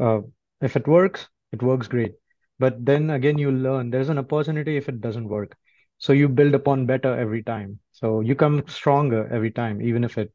uh, 0.00 0.20
if 0.60 0.76
it 0.76 0.86
works, 0.86 1.28
it 1.52 1.62
works 1.62 1.88
great. 1.88 2.12
But 2.58 2.84
then 2.84 3.10
again, 3.10 3.38
you 3.38 3.50
learn 3.50 3.90
there's 3.90 4.08
an 4.08 4.18
opportunity 4.18 4.76
if 4.76 4.88
it 4.88 5.00
doesn't 5.00 5.28
work. 5.28 5.56
So 5.98 6.12
you 6.12 6.28
build 6.28 6.54
upon 6.54 6.86
better 6.86 7.14
every 7.18 7.42
time. 7.42 7.78
So 8.02 8.20
you 8.20 8.34
come 8.34 8.64
stronger 8.66 9.28
every 9.32 9.52
time, 9.52 9.80
even 9.80 10.02
if 10.02 10.18
it 10.18 10.32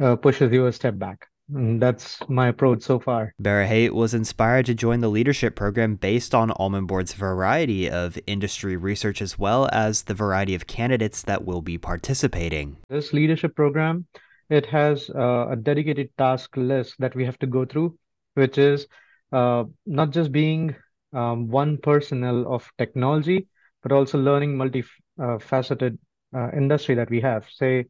uh, 0.00 0.14
pushes 0.14 0.52
you 0.52 0.66
a 0.66 0.72
step 0.72 0.96
back. 0.96 1.26
And 1.52 1.82
that's 1.82 2.20
my 2.28 2.46
approach 2.46 2.82
so 2.82 3.00
far. 3.00 3.34
Barahate 3.42 3.90
was 3.90 4.14
inspired 4.14 4.66
to 4.66 4.74
join 4.74 5.00
the 5.00 5.08
leadership 5.08 5.56
program 5.56 5.96
based 5.96 6.32
on 6.32 6.52
Almond 6.52 6.86
Board's 6.86 7.12
variety 7.12 7.90
of 7.90 8.16
industry 8.28 8.76
research 8.76 9.20
as 9.20 9.36
well 9.36 9.68
as 9.72 10.02
the 10.02 10.14
variety 10.14 10.54
of 10.54 10.68
candidates 10.68 11.22
that 11.22 11.44
will 11.44 11.62
be 11.62 11.76
participating. 11.76 12.76
This 12.88 13.12
leadership 13.12 13.56
program, 13.56 14.06
it 14.48 14.66
has 14.66 15.10
uh, 15.10 15.48
a 15.50 15.56
dedicated 15.56 16.10
task 16.16 16.56
list 16.56 16.94
that 17.00 17.16
we 17.16 17.24
have 17.24 17.40
to 17.40 17.48
go 17.48 17.64
through, 17.64 17.98
which 18.34 18.56
is 18.56 18.86
uh, 19.32 19.64
not 19.84 20.10
just 20.10 20.30
being 20.30 20.76
um, 21.12 21.48
one 21.48 21.76
personnel 21.78 22.54
of 22.54 22.70
technology, 22.78 23.48
but 23.82 23.90
also 23.90 24.16
learning 24.16 24.56
multifaceted 24.56 25.98
uh, 26.34 26.50
industry 26.52 26.94
that 26.94 27.10
we 27.10 27.20
have, 27.20 27.46
say 27.50 27.86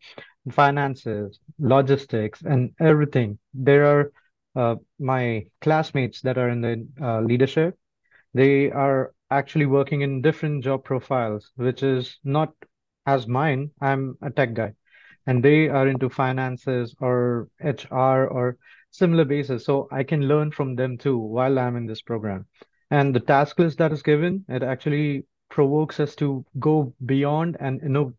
finances, 0.50 1.38
logistics, 1.58 2.42
and 2.42 2.70
everything. 2.80 3.38
There 3.54 3.84
are 3.86 4.12
uh, 4.56 4.76
my 4.98 5.46
classmates 5.60 6.20
that 6.22 6.38
are 6.38 6.48
in 6.48 6.60
the 6.60 6.86
uh, 7.00 7.20
leadership. 7.20 7.76
They 8.34 8.70
are 8.70 9.12
actually 9.30 9.66
working 9.66 10.00
in 10.02 10.22
different 10.22 10.64
job 10.64 10.84
profiles, 10.84 11.50
which 11.56 11.82
is 11.82 12.18
not 12.24 12.52
as 13.06 13.26
mine. 13.26 13.70
I'm 13.80 14.16
a 14.22 14.30
tech 14.30 14.54
guy, 14.54 14.74
and 15.26 15.42
they 15.44 15.68
are 15.68 15.86
into 15.88 16.08
finances 16.08 16.94
or 17.00 17.48
HR 17.60 18.26
or 18.26 18.56
similar 18.90 19.24
basis. 19.24 19.64
So 19.64 19.88
I 19.92 20.02
can 20.02 20.26
learn 20.26 20.50
from 20.50 20.74
them 20.76 20.98
too 20.98 21.18
while 21.18 21.58
I'm 21.58 21.76
in 21.76 21.86
this 21.86 22.02
program. 22.02 22.46
And 22.90 23.14
the 23.14 23.20
task 23.20 23.58
list 23.58 23.78
that 23.78 23.92
is 23.92 24.02
given, 24.02 24.44
it 24.48 24.62
actually 24.62 25.24
provokes 25.48 26.00
us 26.00 26.14
to 26.16 26.44
go 26.58 26.92
beyond 27.04 27.56
and 27.60 27.82
know 27.82 28.12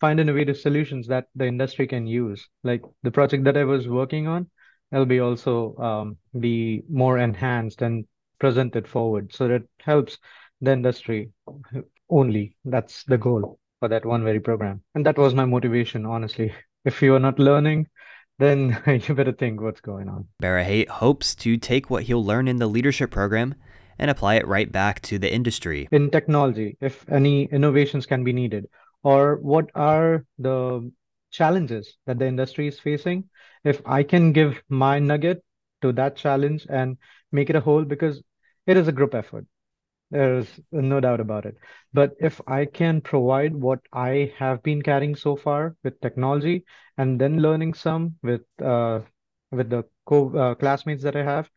find 0.00 0.18
innovative 0.18 0.56
solutions 0.56 1.06
that 1.08 1.26
the 1.34 1.46
industry 1.46 1.86
can 1.86 2.06
use. 2.06 2.48
Like 2.64 2.82
the 3.02 3.10
project 3.10 3.44
that 3.44 3.56
I 3.56 3.64
was 3.64 3.88
working 3.88 4.26
on, 4.26 4.48
it'll 4.92 5.06
be 5.06 5.20
also 5.20 5.76
um, 5.76 6.16
be 6.38 6.82
more 6.90 7.18
enhanced 7.18 7.82
and 7.82 8.06
presented 8.38 8.88
forward 8.88 9.32
so 9.32 9.48
that 9.48 9.62
helps 9.80 10.18
the 10.60 10.72
industry 10.72 11.30
only. 12.08 12.56
That's 12.64 13.04
the 13.04 13.18
goal 13.18 13.58
for 13.78 13.88
that 13.88 14.04
one 14.04 14.24
very 14.24 14.40
program. 14.40 14.82
And 14.94 15.04
that 15.06 15.18
was 15.18 15.34
my 15.34 15.44
motivation, 15.44 16.06
honestly. 16.06 16.52
If 16.82 17.02
you 17.02 17.14
are 17.14 17.20
not 17.20 17.38
learning, 17.38 17.88
then 18.38 18.82
you 19.06 19.14
better 19.14 19.32
think 19.32 19.60
what's 19.60 19.82
going 19.82 20.08
on. 20.08 20.26
Barahate 20.42 20.88
hopes 20.88 21.34
to 21.36 21.58
take 21.58 21.90
what 21.90 22.04
he'll 22.04 22.24
learn 22.24 22.48
in 22.48 22.56
the 22.56 22.66
leadership 22.66 23.10
program 23.10 23.54
and 23.98 24.10
apply 24.10 24.36
it 24.36 24.48
right 24.48 24.72
back 24.72 25.02
to 25.02 25.18
the 25.18 25.30
industry. 25.30 25.88
In 25.92 26.10
technology, 26.10 26.78
if 26.80 27.04
any 27.10 27.44
innovations 27.44 28.06
can 28.06 28.24
be 28.24 28.32
needed, 28.32 28.66
or 29.02 29.36
what 29.36 29.70
are 29.74 30.24
the 30.38 30.90
challenges 31.30 31.96
that 32.06 32.18
the 32.18 32.26
industry 32.26 32.66
is 32.68 32.78
facing, 32.80 33.24
if 33.64 33.80
I 33.86 34.02
can 34.02 34.32
give 34.32 34.62
my 34.68 34.98
nugget 34.98 35.42
to 35.82 35.92
that 35.92 36.16
challenge 36.16 36.66
and 36.68 36.96
make 37.32 37.50
it 37.50 37.56
a 37.56 37.60
whole, 37.60 37.84
because 37.84 38.22
it 38.66 38.76
is 38.76 38.88
a 38.88 38.92
group 38.92 39.14
effort. 39.14 39.46
There's 40.10 40.60
no 40.72 41.00
doubt 41.00 41.20
about 41.20 41.46
it. 41.46 41.56
But 41.92 42.14
if 42.20 42.40
I 42.46 42.64
can 42.66 43.00
provide 43.00 43.54
what 43.54 43.80
I 43.92 44.32
have 44.38 44.62
been 44.62 44.82
carrying 44.82 45.14
so 45.16 45.36
far 45.36 45.76
with 45.84 46.00
technology 46.00 46.64
and 46.98 47.20
then 47.20 47.40
learning 47.40 47.74
some 47.74 48.16
with 48.22 48.42
uh, 48.62 49.00
with 49.52 49.70
the 49.70 49.84
co 50.06 50.36
uh, 50.36 50.54
classmates 50.56 51.02
that 51.04 51.16
I 51.16 51.22
have, 51.24 51.50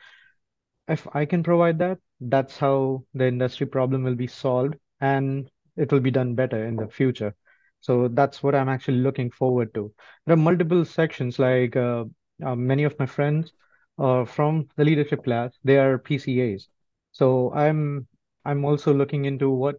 if 0.88 1.08
I 1.14 1.26
can 1.26 1.44
provide 1.44 1.80
that, 1.80 2.00
that's 2.22 2.58
how 2.58 3.06
the 3.14 3.28
industry 3.28 3.66
problem 3.68 4.04
will 4.04 4.16
be 4.16 4.28
solved 4.28 4.76
and 5.02 5.50
it 5.78 5.92
will 5.92 6.00
be 6.00 6.12
done 6.12 6.36
better 6.36 6.66
in 6.66 6.76
the 6.76 6.88
future. 6.88 7.36
So 7.82 8.08
that's 8.08 8.42
what 8.42 8.56
I'm 8.56 8.70
actually 8.70 9.00
looking 9.00 9.30
forward 9.30 9.74
to. 9.74 9.92
There 10.26 10.34
are 10.34 10.38
multiple 10.38 10.86
sections, 10.86 11.38
like 11.38 11.76
uh, 11.76 12.06
uh, 12.44 12.56
many 12.56 12.84
of 12.84 12.98
my 12.98 13.06
friends 13.06 13.52
uh, 14.00 14.26
from 14.26 14.68
the 14.76 14.86
leadership 14.86 15.24
class, 15.24 15.52
they 15.64 15.78
are 15.78 16.00
PCAs. 16.00 16.68
So 17.12 17.54
I'm 17.54 18.08
I'm 18.46 18.66
also 18.66 18.94
looking 18.94 19.26
into 19.26 19.50
what 19.50 19.76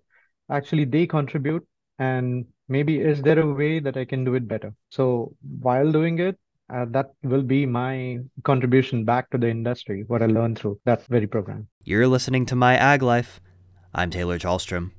actually 0.51 0.85
they 0.85 1.07
contribute 1.07 1.67
and 1.99 2.47
maybe 2.69 3.01
is 3.01 3.21
there 3.23 3.39
a 3.39 3.53
way 3.53 3.79
that 3.79 3.97
I 3.97 4.05
can 4.05 4.25
do 4.25 4.35
it 4.35 4.49
better. 4.49 4.73
So 4.91 5.35
while 5.61 5.91
doing 5.93 6.19
it, 6.19 6.39
uh, 6.73 6.87
that 6.91 7.11
will 7.23 7.43
be 7.43 7.67
my 7.67 8.21
contribution 8.43 9.05
back 9.05 9.31
to 9.31 9.39
the 9.39 9.49
industry, 9.49 10.05
what 10.07 10.23
I 10.23 10.27
learned 10.27 10.59
through 10.59 10.81
that 10.87 11.05
very 11.07 11.27
program. 11.27 11.69
You're 11.85 12.09
listening 12.09 12.47
to 12.47 12.57
My 12.57 12.77
Ag 12.77 13.03
Life. 13.03 13.41
I'm 13.95 14.11
Taylor 14.11 14.39
Chalstrom. 14.39 14.93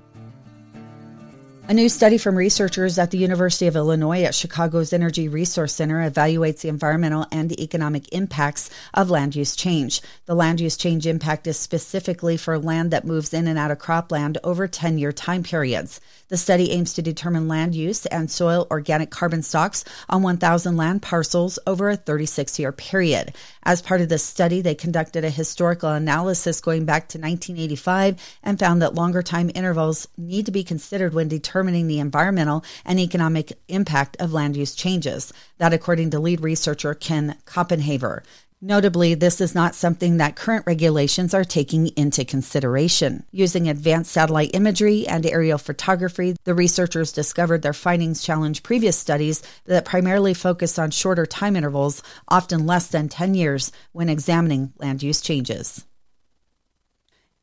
A 1.67 1.73
new 1.73 1.89
study 1.89 2.19
from 2.19 2.35
researchers 2.35 2.99
at 2.99 3.09
the 3.09 3.17
University 3.17 3.65
of 3.65 3.75
Illinois 3.75 4.21
at 4.21 4.35
Chicago's 4.35 4.93
Energy 4.93 5.27
Resource 5.27 5.73
Center 5.73 6.07
evaluates 6.07 6.61
the 6.61 6.69
environmental 6.69 7.25
and 7.31 7.51
economic 7.59 8.13
impacts 8.13 8.69
of 8.93 9.09
land 9.09 9.35
use 9.35 9.55
change. 9.55 10.03
The 10.27 10.35
land 10.35 10.59
use 10.59 10.77
change 10.77 11.07
impact 11.07 11.47
is 11.47 11.57
specifically 11.57 12.37
for 12.37 12.59
land 12.59 12.91
that 12.91 13.03
moves 13.03 13.33
in 13.33 13.47
and 13.47 13.57
out 13.57 13.71
of 13.71 13.79
cropland 13.79 14.37
over 14.43 14.67
10 14.67 14.99
year 14.99 15.11
time 15.11 15.41
periods. 15.41 15.99
The 16.27 16.37
study 16.37 16.69
aims 16.69 16.93
to 16.93 17.01
determine 17.01 17.47
land 17.47 17.73
use 17.73 18.05
and 18.05 18.29
soil 18.29 18.67
organic 18.69 19.09
carbon 19.09 19.41
stocks 19.41 19.83
on 20.07 20.21
1,000 20.21 20.77
land 20.77 21.01
parcels 21.01 21.57
over 21.65 21.89
a 21.89 21.97
36 21.97 22.59
year 22.59 22.73
period. 22.73 23.33
As 23.67 23.81
part 23.81 24.01
of 24.01 24.09
the 24.09 24.19
study, 24.19 24.61
they 24.61 24.75
conducted 24.75 25.25
a 25.25 25.31
historical 25.31 25.89
analysis 25.89 26.61
going 26.61 26.85
back 26.85 27.07
to 27.09 27.17
1985 27.17 28.37
and 28.43 28.59
found 28.59 28.79
that 28.81 28.93
longer 28.93 29.23
time 29.23 29.49
intervals 29.55 30.07
need 30.17 30.45
to 30.45 30.51
be 30.51 30.63
considered 30.63 31.15
when 31.15 31.27
determining 31.27 31.87
the 31.87 31.99
environmental 31.99 32.63
and 32.85 32.99
economic 32.99 33.53
impact 33.67 34.17
of 34.19 34.31
land 34.31 34.55
use 34.55 34.75
changes. 34.75 35.33
That, 35.57 35.73
according 35.73 36.11
to 36.11 36.19
lead 36.19 36.41
researcher 36.41 36.93
Ken 36.93 37.37
Copenhaver. 37.45 38.21
Notably, 38.67 39.13
this 39.13 39.41
is 39.41 39.53
not 39.53 39.75
something 39.75 40.17
that 40.17 40.35
current 40.35 40.65
regulations 40.65 41.35
are 41.35 41.43
taking 41.43 41.89
into 41.89 42.25
consideration. 42.25 43.23
Using 43.29 43.69
advanced 43.69 44.11
satellite 44.11 44.55
imagery 44.55 45.07
and 45.07 45.23
aerial 45.23 45.59
photography, 45.59 46.35
the 46.45 46.55
researchers 46.55 47.11
discovered 47.11 47.61
their 47.61 47.73
findings 47.73 48.23
challenge 48.23 48.63
previous 48.63 48.97
studies 48.97 49.43
that 49.65 49.85
primarily 49.85 50.33
focused 50.33 50.79
on 50.79 50.89
shorter 50.89 51.27
time 51.27 51.55
intervals, 51.55 52.01
often 52.27 52.65
less 52.65 52.87
than 52.87 53.07
10 53.07 53.35
years, 53.35 53.71
when 53.91 54.09
examining 54.09 54.73
land 54.79 55.03
use 55.03 55.21
changes. 55.21 55.85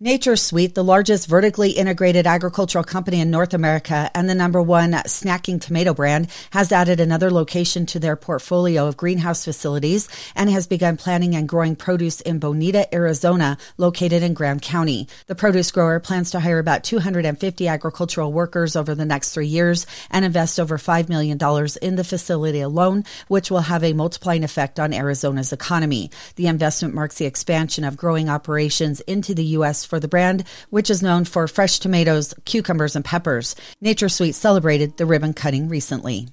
NatureSweet, 0.02 0.74
the 0.74 0.82
largest 0.82 1.28
vertically 1.28 1.70
integrated 1.70 2.26
agricultural 2.26 2.82
company 2.82 3.20
in 3.20 3.30
North 3.30 3.54
America 3.54 4.10
and 4.16 4.28
the 4.28 4.34
number 4.34 4.60
one 4.60 4.90
snacking 4.90 5.60
tomato 5.60 5.94
brand, 5.94 6.26
has 6.50 6.72
added 6.72 6.98
another 6.98 7.30
location 7.30 7.86
to 7.86 8.00
their 8.00 8.16
portfolio 8.16 8.88
of 8.88 8.96
greenhouse 8.96 9.44
facilities 9.44 10.08
and 10.34 10.50
has 10.50 10.66
begun 10.66 10.96
planting 10.96 11.36
and 11.36 11.48
growing 11.48 11.76
produce 11.76 12.20
in 12.20 12.40
Bonita, 12.40 12.92
Arizona, 12.92 13.56
located 13.76 14.24
in 14.24 14.34
Graham 14.34 14.58
County. 14.58 15.06
The 15.28 15.36
produce 15.36 15.70
grower 15.70 16.00
plans 16.00 16.32
to 16.32 16.40
hire 16.40 16.58
about 16.58 16.82
250 16.82 17.68
agricultural 17.68 18.32
workers 18.32 18.74
over 18.74 18.96
the 18.96 19.04
next 19.04 19.32
three 19.32 19.46
years 19.46 19.86
and 20.10 20.24
invest 20.24 20.58
over 20.58 20.78
$5 20.78 21.08
million 21.08 21.38
in 21.80 21.94
the 21.94 22.02
facility 22.02 22.60
alone, 22.60 23.04
which 23.28 23.52
will 23.52 23.60
have 23.60 23.84
a 23.84 23.92
multiplying 23.92 24.42
effect 24.42 24.80
on 24.80 24.92
Arizona's 24.92 25.52
economy. 25.52 26.10
The 26.34 26.48
investment 26.48 26.92
marks 26.92 27.18
the 27.18 27.26
expansion 27.26 27.84
of 27.84 27.96
growing 27.96 28.28
operations 28.28 29.00
into 29.02 29.32
the 29.32 29.44
U.S 29.44 29.91
for 29.92 30.00
the 30.00 30.08
brand, 30.08 30.44
which 30.70 30.88
is 30.88 31.02
known 31.02 31.26
for 31.26 31.46
fresh 31.46 31.78
tomatoes, 31.78 32.32
cucumbers, 32.46 32.96
and 32.96 33.04
peppers. 33.04 33.54
Nature 33.82 34.08
Sweet 34.08 34.34
celebrated 34.34 34.96
the 34.96 35.04
ribbon 35.04 35.34
cutting 35.34 35.68
recently. 35.68 36.28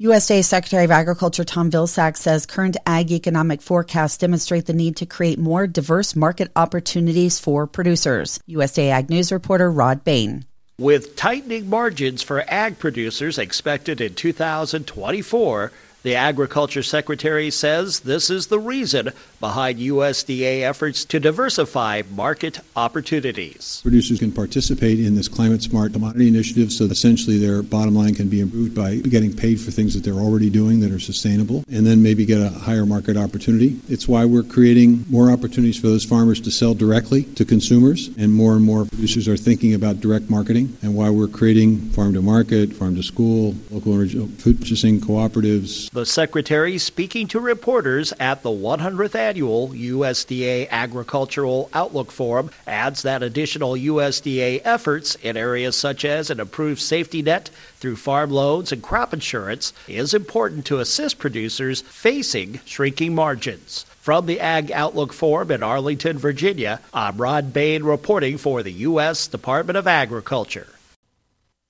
USDA 0.00 0.44
Secretary 0.44 0.82
of 0.84 0.90
Agriculture 0.90 1.44
Tom 1.44 1.70
Vilsack 1.70 2.16
says 2.16 2.46
current 2.46 2.76
ag 2.84 3.12
economic 3.12 3.62
forecasts 3.62 4.18
demonstrate 4.18 4.66
the 4.66 4.72
need 4.72 4.96
to 4.96 5.06
create 5.06 5.38
more 5.38 5.68
diverse 5.68 6.16
market 6.16 6.50
opportunities 6.56 7.38
for 7.38 7.68
producers. 7.68 8.40
USDA 8.48 8.90
Ag 8.90 9.08
News 9.08 9.30
reporter 9.30 9.70
Rod 9.70 10.02
Bain. 10.02 10.46
With 10.80 11.14
tightening 11.14 11.70
margins 11.70 12.24
for 12.24 12.42
ag 12.48 12.80
producers 12.80 13.38
expected 13.38 14.00
in 14.00 14.16
2024, 14.16 15.70
the 16.04 16.14
Agriculture 16.14 16.82
Secretary 16.82 17.50
says 17.50 18.00
this 18.00 18.28
is 18.28 18.46
the 18.46 18.58
reason 18.58 19.10
behind 19.40 19.78
USDA 19.78 20.60
efforts 20.60 21.02
to 21.06 21.18
diversify 21.18 22.02
market 22.10 22.60
opportunities. 22.76 23.80
Producers 23.82 24.18
can 24.18 24.30
participate 24.30 25.00
in 25.00 25.14
this 25.14 25.28
climate 25.28 25.62
smart 25.62 25.94
commodity 25.94 26.28
initiative 26.28 26.70
so 26.70 26.84
essentially 26.84 27.38
their 27.38 27.62
bottom 27.62 27.94
line 27.94 28.14
can 28.14 28.28
be 28.28 28.40
improved 28.40 28.74
by 28.74 28.96
getting 28.96 29.34
paid 29.34 29.58
for 29.58 29.70
things 29.70 29.94
that 29.94 30.04
they're 30.04 30.22
already 30.22 30.50
doing 30.50 30.80
that 30.80 30.92
are 30.92 31.00
sustainable 31.00 31.64
and 31.72 31.86
then 31.86 32.02
maybe 32.02 32.26
get 32.26 32.40
a 32.40 32.50
higher 32.50 32.84
market 32.84 33.16
opportunity. 33.16 33.80
It's 33.88 34.06
why 34.06 34.26
we're 34.26 34.42
creating 34.42 35.06
more 35.08 35.30
opportunities 35.30 35.80
for 35.80 35.86
those 35.86 36.04
farmers 36.04 36.38
to 36.42 36.50
sell 36.50 36.74
directly 36.74 37.22
to 37.22 37.46
consumers 37.46 38.10
and 38.18 38.32
more 38.32 38.52
and 38.52 38.62
more 38.62 38.84
producers 38.84 39.26
are 39.26 39.38
thinking 39.38 39.72
about 39.72 40.00
direct 40.00 40.28
marketing 40.28 40.76
and 40.82 40.94
why 40.94 41.08
we're 41.08 41.28
creating 41.28 41.78
farm 41.90 42.12
to 42.12 42.20
market, 42.20 42.74
farm 42.74 42.94
to 42.96 43.02
school, 43.02 43.54
local 43.70 44.06
food 44.06 44.60
purchasing 44.60 45.00
cooperatives, 45.00 45.93
the 45.94 46.04
Secretary 46.04 46.76
speaking 46.76 47.28
to 47.28 47.38
reporters 47.38 48.12
at 48.18 48.42
the 48.42 48.50
100th 48.50 49.14
annual 49.14 49.68
USDA 49.68 50.68
Agricultural 50.68 51.70
Outlook 51.72 52.10
Forum 52.10 52.50
adds 52.66 53.02
that 53.02 53.22
additional 53.22 53.74
USDA 53.74 54.60
efforts 54.64 55.14
in 55.14 55.36
areas 55.36 55.76
such 55.76 56.04
as 56.04 56.30
an 56.30 56.40
improved 56.40 56.80
safety 56.80 57.22
net 57.22 57.48
through 57.76 57.94
farm 57.94 58.30
loans 58.30 58.72
and 58.72 58.82
crop 58.82 59.14
insurance 59.14 59.72
is 59.86 60.12
important 60.12 60.66
to 60.66 60.80
assist 60.80 61.20
producers 61.20 61.82
facing 61.82 62.58
shrinking 62.64 63.14
margins. 63.14 63.86
From 64.00 64.26
the 64.26 64.40
Ag 64.40 64.72
Outlook 64.72 65.12
Forum 65.12 65.52
in 65.52 65.62
Arlington, 65.62 66.18
Virginia, 66.18 66.80
I'm 66.92 67.18
Rod 67.18 67.52
Bain 67.52 67.84
reporting 67.84 68.36
for 68.36 68.64
the 68.64 68.72
U.S. 68.72 69.28
Department 69.28 69.76
of 69.76 69.86
Agriculture. 69.86 70.73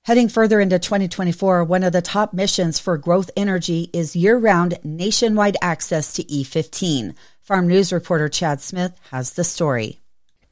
Heading 0.04 0.28
further 0.28 0.60
into 0.60 0.78
2024, 0.78 1.64
one 1.64 1.82
of 1.82 1.94
the 1.94 2.02
top 2.02 2.34
missions 2.34 2.78
for 2.78 2.98
Growth 2.98 3.30
Energy 3.38 3.88
is 3.94 4.14
year 4.14 4.36
round 4.36 4.78
nationwide 4.84 5.56
access 5.62 6.12
to 6.12 6.24
E15. 6.24 7.14
Farm 7.40 7.66
News 7.66 7.90
reporter 7.90 8.28
Chad 8.28 8.60
Smith 8.60 8.92
has 9.10 9.32
the 9.32 9.44
story. 9.44 10.02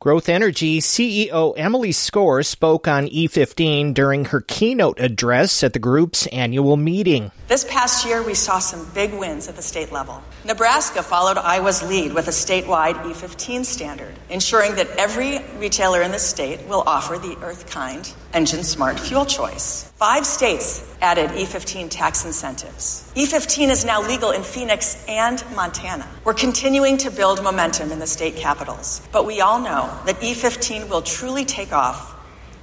Growth 0.00 0.30
Energy 0.30 0.80
CEO 0.80 1.52
Emily 1.58 1.90
Skor 1.90 2.46
spoke 2.46 2.88
on 2.88 3.08
E15 3.08 3.92
during 3.92 4.24
her 4.24 4.40
keynote 4.40 4.98
address 4.98 5.62
at 5.62 5.74
the 5.74 5.78
group's 5.78 6.26
annual 6.28 6.78
meeting. 6.78 7.30
This 7.48 7.64
past 7.64 8.06
year, 8.06 8.22
we 8.22 8.32
saw 8.32 8.58
some 8.58 8.90
big 8.94 9.12
wins 9.12 9.48
at 9.48 9.56
the 9.56 9.62
state 9.62 9.92
level. 9.92 10.22
Nebraska 10.46 11.02
followed 11.02 11.36
Iowa's 11.36 11.82
lead 11.82 12.14
with 12.14 12.26
a 12.26 12.30
statewide 12.30 12.94
E15 13.04 13.66
standard, 13.66 14.14
ensuring 14.30 14.76
that 14.76 14.88
every 14.96 15.40
retailer 15.58 16.00
in 16.00 16.10
the 16.10 16.18
state 16.18 16.66
will 16.68 16.84
offer 16.86 17.18
the 17.18 17.36
Earthkind 17.36 18.14
Engine 18.34 18.64
Smart 18.64 18.98
fuel 18.98 19.26
choice. 19.26 19.92
Five 19.96 20.24
states 20.24 20.90
added 21.00 21.30
E15 21.30 21.88
tax 21.90 22.24
incentives. 22.24 23.10
E15 23.14 23.68
is 23.68 23.84
now 23.84 24.00
legal 24.00 24.30
in 24.30 24.42
Phoenix 24.42 25.04
and 25.06 25.44
Montana. 25.54 26.08
We're 26.24 26.34
continuing 26.34 26.96
to 26.98 27.10
build 27.10 27.42
momentum 27.42 27.92
in 27.92 27.98
the 27.98 28.06
state 28.06 28.36
capitals, 28.36 29.02
but 29.12 29.26
we 29.26 29.40
all 29.40 29.60
know 29.60 29.90
that 30.06 30.16
E15 30.20 30.88
will 30.88 31.02
truly 31.02 31.44
take 31.44 31.72
off 31.72 32.12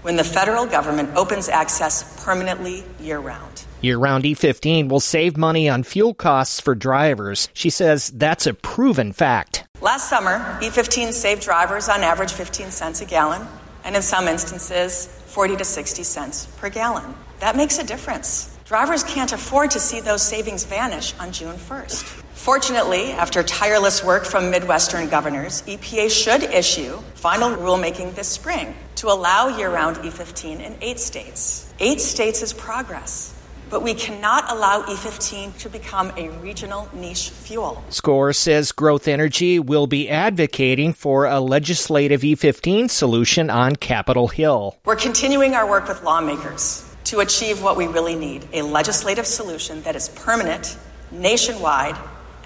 when 0.01 0.15
the 0.15 0.23
federal 0.23 0.65
government 0.65 1.15
opens 1.15 1.49
access 1.49 2.23
permanently 2.23 2.83
year 2.99 3.19
round. 3.19 3.65
Year 3.81 3.97
round 3.97 4.23
E15 4.23 4.89
will 4.89 4.99
save 4.99 5.37
money 5.37 5.69
on 5.69 5.83
fuel 5.83 6.13
costs 6.13 6.59
for 6.59 6.75
drivers. 6.75 7.47
She 7.53 7.69
says 7.69 8.09
that's 8.09 8.47
a 8.47 8.53
proven 8.53 9.13
fact. 9.13 9.65
Last 9.81 10.09
summer, 10.09 10.39
E15 10.61 11.13
saved 11.13 11.41
drivers 11.43 11.87
on 11.87 12.01
average 12.01 12.33
15 12.33 12.71
cents 12.71 13.01
a 13.01 13.05
gallon, 13.05 13.47
and 13.85 13.95
in 13.95 14.01
some 14.01 14.27
instances, 14.27 15.18
40 15.29 15.57
to 15.57 15.65
60 15.65 16.03
cents 16.03 16.45
per 16.57 16.69
gallon. 16.69 17.13
That 17.39 17.55
makes 17.55 17.77
a 17.77 17.83
difference. 17.83 18.57
Drivers 18.65 19.03
can't 19.03 19.31
afford 19.31 19.71
to 19.71 19.79
see 19.79 19.99
those 19.99 20.21
savings 20.21 20.65
vanish 20.65 21.13
on 21.19 21.31
June 21.31 21.55
1st. 21.55 22.03
Fortunately, 22.33 23.11
after 23.11 23.43
tireless 23.43 24.03
work 24.03 24.25
from 24.25 24.51
Midwestern 24.51 25.09
governors, 25.09 25.61
EPA 25.63 26.09
should 26.09 26.43
issue 26.43 26.97
final 27.15 27.51
rulemaking 27.51 28.15
this 28.15 28.27
spring 28.27 28.75
to 28.95 29.07
allow 29.07 29.47
year 29.57 29.69
round 29.69 29.97
E15 29.97 30.59
in 30.59 30.75
eight 30.81 30.99
states. 30.99 31.73
Eight 31.79 32.01
states 32.01 32.41
is 32.41 32.53
progress 32.53 33.38
but 33.69 33.83
we 33.83 33.93
cannot 33.93 34.51
allow 34.51 34.81
E15 34.83 35.57
to 35.59 35.69
become 35.69 36.11
a 36.17 36.29
regional 36.39 36.89
niche 36.93 37.29
fuel. 37.29 37.83
Skor 37.89 38.35
says 38.35 38.71
Growth 38.71 39.07
Energy 39.07 39.59
will 39.59 39.87
be 39.87 40.09
advocating 40.09 40.93
for 40.93 41.25
a 41.25 41.39
legislative 41.39 42.21
E15 42.21 42.89
solution 42.89 43.49
on 43.49 43.75
Capitol 43.75 44.27
Hill. 44.27 44.77
We're 44.85 44.95
continuing 44.95 45.55
our 45.55 45.69
work 45.69 45.87
with 45.87 46.03
lawmakers 46.03 46.85
to 47.05 47.19
achieve 47.19 47.63
what 47.63 47.77
we 47.77 47.87
really 47.87 48.15
need 48.15 48.47
a 48.53 48.61
legislative 48.61 49.25
solution 49.25 49.81
that 49.83 49.95
is 49.95 50.09
permanent, 50.09 50.77
nationwide, 51.11 51.95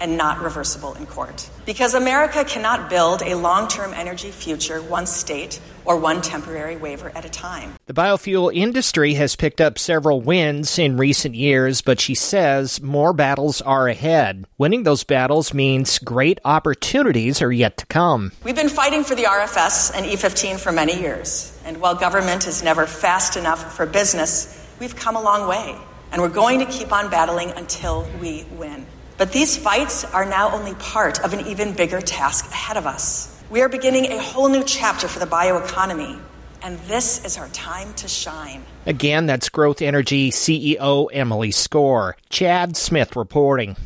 and 0.00 0.16
not 0.16 0.42
reversible 0.42 0.94
in 0.94 1.06
court. 1.06 1.48
Because 1.66 1.94
America 1.94 2.44
cannot 2.44 2.90
build 2.90 3.22
a 3.22 3.34
long 3.36 3.68
term 3.68 3.94
energy 3.94 4.30
future 4.30 4.82
one 4.82 5.06
state 5.06 5.60
or 5.84 5.98
one 5.98 6.22
temporary 6.22 6.76
waiver 6.76 7.10
at 7.14 7.24
a 7.24 7.28
time. 7.28 7.74
The 7.86 7.94
biofuel 7.94 8.54
industry 8.54 9.14
has 9.14 9.36
picked 9.36 9.60
up 9.60 9.78
several 9.78 10.20
wins 10.20 10.78
in 10.78 10.96
recent 10.96 11.34
years, 11.34 11.82
but 11.82 12.00
she 12.00 12.14
says 12.14 12.80
more 12.80 13.12
battles 13.12 13.60
are 13.60 13.88
ahead. 13.88 14.46
Winning 14.56 14.84
those 14.84 15.04
battles 15.04 15.52
means 15.52 15.98
great 15.98 16.38
opportunities 16.44 17.42
are 17.42 17.52
yet 17.52 17.76
to 17.78 17.86
come. 17.86 18.32
We've 18.42 18.56
been 18.56 18.68
fighting 18.68 19.04
for 19.04 19.14
the 19.14 19.24
RFS 19.24 19.94
and 19.94 20.06
E15 20.06 20.58
for 20.58 20.72
many 20.72 20.98
years, 20.98 21.58
and 21.64 21.80
while 21.80 21.94
government 21.94 22.46
is 22.46 22.62
never 22.62 22.86
fast 22.86 23.36
enough 23.36 23.76
for 23.76 23.86
business, 23.86 24.66
we've 24.80 24.96
come 24.96 25.16
a 25.16 25.22
long 25.22 25.48
way, 25.48 25.76
and 26.12 26.22
we're 26.22 26.28
going 26.28 26.60
to 26.60 26.66
keep 26.66 26.92
on 26.92 27.10
battling 27.10 27.50
until 27.50 28.08
we 28.20 28.44
win. 28.52 28.86
But 29.16 29.32
these 29.32 29.56
fights 29.56 30.04
are 30.04 30.24
now 30.24 30.52
only 30.52 30.74
part 30.74 31.20
of 31.24 31.32
an 31.32 31.46
even 31.46 31.72
bigger 31.72 32.00
task 32.00 32.46
ahead 32.46 32.76
of 32.76 32.86
us. 32.86 33.30
We 33.50 33.62
are 33.62 33.68
beginning 33.68 34.06
a 34.06 34.18
whole 34.18 34.48
new 34.48 34.64
chapter 34.64 35.06
for 35.06 35.20
the 35.20 35.26
bioeconomy, 35.26 36.18
and 36.62 36.78
this 36.80 37.24
is 37.24 37.38
our 37.38 37.48
time 37.48 37.94
to 37.94 38.08
shine. 38.08 38.64
Again, 38.86 39.26
that's 39.26 39.48
Growth 39.48 39.80
Energy 39.80 40.30
CEO 40.30 41.08
Emily 41.12 41.50
Skor. 41.50 42.14
Chad 42.28 42.76
Smith 42.76 43.14
reporting. 43.14 43.76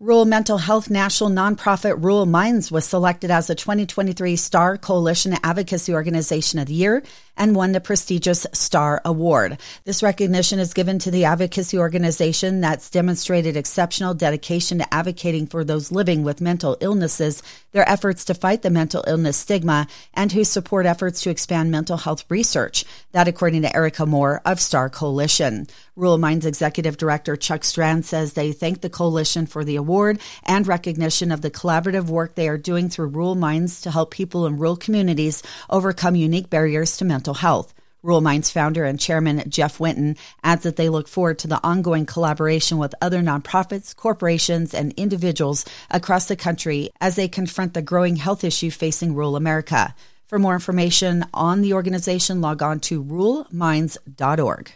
Rural 0.00 0.24
Mental 0.24 0.58
Health 0.58 0.90
National 0.90 1.30
Nonprofit 1.30 2.02
Rural 2.02 2.26
Minds 2.26 2.68
was 2.68 2.84
selected 2.84 3.30
as 3.30 3.46
the 3.46 3.54
2023 3.54 4.34
Star 4.34 4.76
Coalition 4.76 5.36
Advocacy 5.44 5.94
Organization 5.94 6.58
of 6.58 6.66
the 6.66 6.74
Year 6.74 7.04
and 7.36 7.54
won 7.54 7.70
the 7.70 7.80
prestigious 7.80 8.44
Star 8.52 9.00
Award. 9.04 9.56
This 9.84 10.02
recognition 10.02 10.58
is 10.58 10.74
given 10.74 10.98
to 10.98 11.12
the 11.12 11.24
advocacy 11.24 11.78
organization 11.78 12.60
that's 12.60 12.90
demonstrated 12.90 13.56
exceptional 13.56 14.14
dedication 14.14 14.78
to 14.78 14.94
advocating 14.94 15.46
for 15.46 15.62
those 15.62 15.92
living 15.92 16.24
with 16.24 16.40
mental 16.40 16.76
illnesses, 16.80 17.40
their 17.70 17.88
efforts 17.88 18.24
to 18.24 18.34
fight 18.34 18.62
the 18.62 18.70
mental 18.70 19.04
illness 19.06 19.36
stigma, 19.36 19.86
and 20.12 20.32
who 20.32 20.42
support 20.42 20.86
efforts 20.86 21.22
to 21.22 21.30
expand 21.30 21.70
mental 21.70 21.98
health 21.98 22.24
research. 22.28 22.84
That 23.12 23.28
according 23.28 23.62
to 23.62 23.74
Erica 23.74 24.06
Moore 24.06 24.42
of 24.44 24.60
Star 24.60 24.90
Coalition. 24.90 25.68
Rural 25.96 26.18
Minds 26.18 26.44
Executive 26.44 26.96
Director 26.96 27.36
Chuck 27.36 27.62
Strand 27.62 28.04
says 28.04 28.32
they 28.32 28.50
thank 28.50 28.80
the 28.80 28.90
coalition 28.90 29.46
for 29.46 29.64
the 29.64 29.76
award 29.76 30.20
and 30.42 30.66
recognition 30.66 31.30
of 31.30 31.40
the 31.40 31.52
collaborative 31.52 32.06
work 32.06 32.34
they 32.34 32.48
are 32.48 32.58
doing 32.58 32.88
through 32.88 33.06
Rural 33.06 33.36
Minds 33.36 33.80
to 33.82 33.92
help 33.92 34.10
people 34.10 34.44
in 34.46 34.58
rural 34.58 34.76
communities 34.76 35.44
overcome 35.70 36.16
unique 36.16 36.50
barriers 36.50 36.96
to 36.96 37.04
mental 37.04 37.34
health. 37.34 37.72
Rural 38.02 38.20
Minds 38.20 38.50
founder 38.50 38.84
and 38.84 38.98
chairman 38.98 39.48
Jeff 39.48 39.78
Winton 39.78 40.16
adds 40.42 40.64
that 40.64 40.74
they 40.74 40.88
look 40.88 41.06
forward 41.06 41.38
to 41.38 41.46
the 41.48 41.60
ongoing 41.64 42.06
collaboration 42.06 42.78
with 42.78 42.96
other 43.00 43.20
nonprofits, 43.20 43.94
corporations, 43.94 44.74
and 44.74 44.92
individuals 44.94 45.64
across 45.92 46.26
the 46.26 46.34
country 46.34 46.90
as 47.00 47.14
they 47.14 47.28
confront 47.28 47.72
the 47.72 47.82
growing 47.82 48.16
health 48.16 48.42
issue 48.42 48.72
facing 48.72 49.14
rural 49.14 49.36
America. 49.36 49.94
For 50.26 50.40
more 50.40 50.54
information 50.54 51.24
on 51.32 51.60
the 51.60 51.72
organization, 51.72 52.40
log 52.40 52.62
on 52.62 52.80
to 52.80 53.04
ruralminds.org. 53.04 54.72